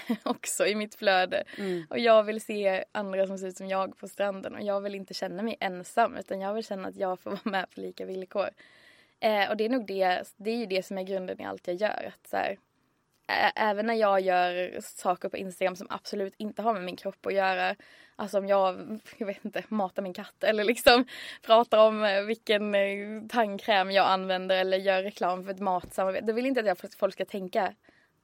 [0.22, 1.44] också i mitt flöde.
[1.58, 1.86] Mm.
[1.90, 4.54] Och jag vill se andra som ser ut som jag på stranden.
[4.54, 7.50] Och jag vill inte känna mig ensam utan jag vill känna att jag får vara
[7.50, 8.48] med på lika villkor.
[9.20, 11.66] Eh, och det är nog det, det är ju det som är grunden i allt
[11.66, 12.12] jag gör.
[12.14, 12.58] Att så här,
[13.28, 17.26] ä- även när jag gör saker på Instagram som absolut inte har med min kropp
[17.26, 17.76] att göra.
[18.16, 21.04] Alltså om jag, jag vet inte, matar min katt eller liksom
[21.42, 26.26] pratar om eh, vilken eh, tandkräm jag använder eller gör reklam för ett matsamarbete.
[26.26, 27.74] Då vill inte att jag, folk ska tänka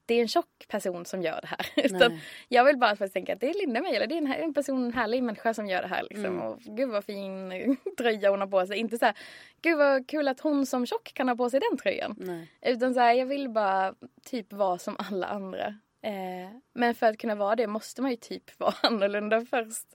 [0.09, 1.65] det är en tjock person som gör det här.
[1.85, 2.21] Utan Nej.
[2.47, 4.83] jag vill bara tänka att det är Linda Meijer, det är en, här- en person,
[4.85, 6.03] en härlig människa som gör det här.
[6.03, 6.25] Liksom.
[6.25, 6.39] Mm.
[6.41, 8.77] Och gud vad fin eh, tröja hon har på sig.
[8.77, 9.17] Inte så här,
[9.61, 12.15] gud vad kul att hon som tjock kan ha på sig den tröjan.
[12.19, 12.51] Nej.
[12.61, 13.93] Utan så här, jag vill bara
[14.25, 15.67] typ vara som alla andra.
[16.01, 19.87] Eh, men för att kunna vara det måste man ju typ vara annorlunda först.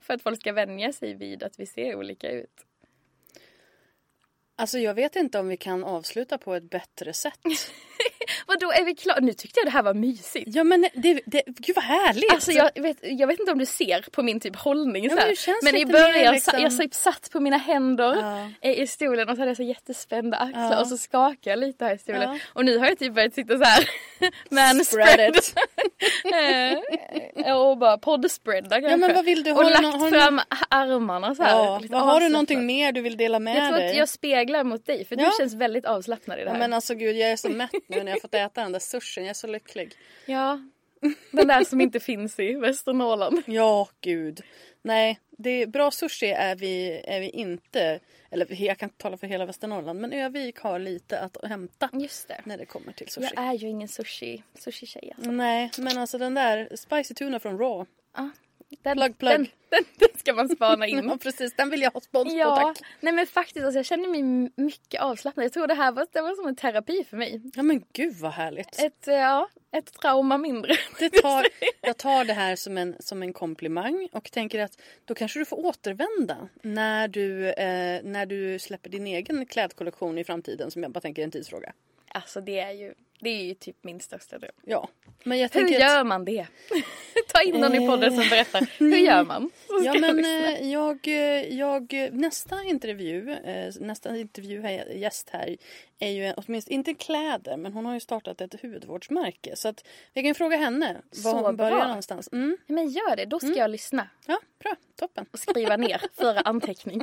[0.00, 2.66] För att folk ska vänja sig vid att vi ser olika ut.
[4.56, 7.40] Alltså jag vet inte om vi kan avsluta på ett bättre sätt.
[8.46, 9.18] Vadå, är vi klara?
[9.20, 10.54] Nu tyckte jag det här var mysigt.
[10.54, 12.32] ja men det, det, gud vad härligt!
[12.32, 15.56] Alltså jag vet, jag vet inte om du ser på min typ hållning Ja, men
[15.62, 18.70] men i början, liksom- jag typ satt på mina händer Ja.
[18.70, 20.80] i stolen och så hade jag så jättespända axlar Ja.
[20.80, 22.38] och så skakade jag lite här i stolen.
[22.52, 23.84] Och nu har jag typ börjat sitta så här
[24.84, 25.54] Spread it.
[27.44, 28.90] Eh, och bara poddspreada kanske.
[28.90, 29.52] Ja, men vad vill du?
[29.52, 31.50] Har och lagt nå- har du fram armarna så här.
[31.50, 33.90] Ja, lite har du någonting mer du vill dela med Jag tror dig?
[33.90, 36.58] att jag speglar mot dig för du känns väldigt avslappnad i det här.
[36.58, 39.24] men alltså gud, jag är så mätt nu när jag fått äta den där sushin.
[39.24, 39.92] Jag är så lycklig.
[40.26, 40.60] Ja,
[41.32, 43.42] den där som inte finns i Västernorrland.
[43.46, 44.40] Ja, gud.
[44.82, 48.00] Nej, det är, bra sushi är vi, är vi inte.
[48.30, 50.00] Eller jag kan inte tala för hela Västernorrland.
[50.00, 52.40] Men Övik har lite att hämta Just det.
[52.44, 53.28] när det kommer till sushi.
[53.36, 55.30] Jag är ju ingen sushi, sushi-tjej alltså.
[55.30, 57.86] Nej, men alltså den där spicy tuna från Raw.
[58.82, 59.32] Den, Plug, plug.
[59.32, 61.18] Den, den, den ska man spana in.
[61.22, 61.54] precis.
[61.56, 62.86] Den vill jag ha spons på, Ja, tack.
[63.00, 65.44] nej men faktiskt alltså, jag känner mig mycket avslappnad.
[65.44, 67.40] Jag tror det här var, det var som en terapi för mig.
[67.54, 68.78] Ja, men gud vad härligt.
[68.78, 70.76] Ett, eh, ja, ett trauma mindre.
[70.98, 71.46] Det tar,
[71.80, 75.44] jag tar det här som en, som en komplimang och tänker att då kanske du
[75.44, 80.92] får återvända när du, eh, när du släpper din egen klädkollektion i framtiden som jag
[80.92, 81.72] bara tänker är en tidsfråga.
[82.08, 84.52] Alltså det är ju, det är ju typ min största dröm.
[84.64, 84.88] Ja,
[85.24, 86.46] men jag Hur gör att, man det?
[87.28, 88.70] Ta in någon i podden som berättar.
[88.78, 89.50] Hur gör man?
[89.84, 95.56] Ja men eh, jag, eh, jag, nästa intervju, eh, nästa intervju här, gäst här
[96.00, 99.84] är ju åtminstone inte kläder men hon har ju startat ett hudvårdsmärke så att
[100.14, 101.86] vi kan fråga henne var Så hon börjar bra.
[101.86, 102.28] någonstans.
[102.32, 102.56] Mm.
[102.66, 105.26] Men gör det, då ska jag lyssna Ja, bra, toppen.
[105.32, 107.02] och skriva ner, föra anteckning.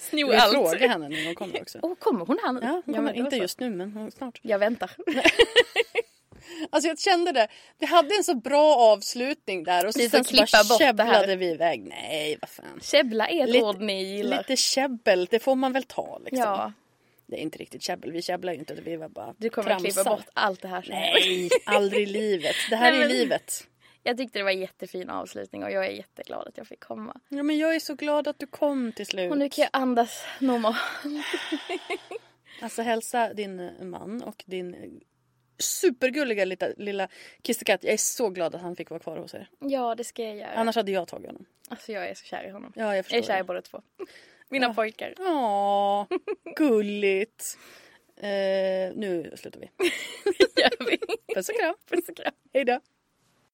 [0.00, 0.52] Sno Vi allt.
[0.52, 1.78] fråga henne när hon kommer också.
[1.82, 2.60] Och kommer hon här nu?
[2.62, 3.42] Ja, hon kommer, men då inte så.
[3.42, 4.38] just nu men snart.
[4.42, 4.90] Jag väntar.
[6.70, 7.48] Alltså jag kände det.
[7.78, 10.84] Vi hade en så bra avslutning där och Vi sen så bara klippa bort det
[10.84, 11.12] här.
[11.12, 11.84] käbblade vi iväg.
[11.88, 12.80] Nej, vad fan.
[12.82, 14.38] Käbbla är ett Lite- ord ni gillar.
[14.38, 16.38] Lite käbbel, det får man väl ta liksom.
[16.38, 16.72] Ja,
[17.34, 18.74] Det är inte riktigt käbbel, vi käbblar ju inte.
[18.74, 20.16] Vi var bara du kommer att klippa tramsar.
[20.16, 20.82] bort allt det här.
[20.82, 22.54] som- Nej, aldrig i livet.
[22.70, 23.66] Det här Nej, är men- ju livet.
[24.02, 27.20] Jag tyckte det var en jättefin avslutning och jag är jätteglad att jag fick komma.
[27.28, 29.30] Ja, men jag är så glad att du kom till slut.
[29.30, 30.76] Och nu kan jag andas normalt.
[32.60, 35.00] Alltså hälsa din man och din
[35.58, 37.08] supergulliga lilla, lilla
[37.42, 37.84] kissekatt.
[37.84, 39.48] Jag är så glad att han fick vara kvar hos er.
[39.60, 40.50] Ja, det ska jag göra.
[40.52, 41.44] Annars hade jag tagit honom.
[41.68, 42.72] Alltså jag är så kär i honom.
[42.76, 43.18] Ja, jag jag förstår.
[43.18, 43.82] är kär i båda två.
[44.54, 45.14] Mina pojkar.
[45.18, 46.06] Åh,
[46.56, 47.58] gulligt.
[48.16, 49.70] Eh, nu slutar vi.
[50.54, 50.98] Det gör vi.
[51.34, 51.74] Puss och kram.
[51.90, 52.32] Puss och kram.
[52.52, 52.80] Hej då.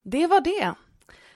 [0.03, 0.73] Det var det.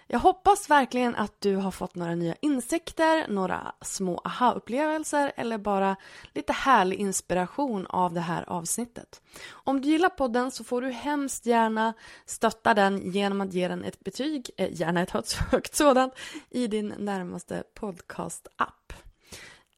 [0.07, 5.95] Jag hoppas verkligen att du har fått några nya insikter, några små aha-upplevelser eller bara
[6.33, 9.21] lite härlig inspiration av det här avsnittet.
[9.51, 11.93] Om du gillar podden så får du hemskt gärna
[12.25, 16.13] stötta den genom att ge den ett betyg, eh, gärna ett högt- högt sådant,
[16.49, 18.93] i din närmaste podcast-app.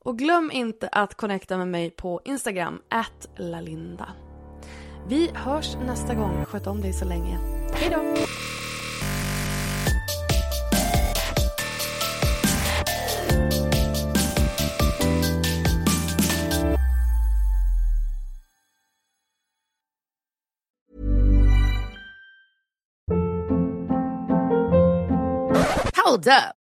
[0.08, 4.10] Och glöm inte att connecta med mig på Instagram, at lalinda.
[5.08, 6.46] Vi hörs nästa gång.
[6.46, 7.40] Sköt om dig så länge.
[7.74, 7.98] Hej då!
[26.04, 26.67] Hold up.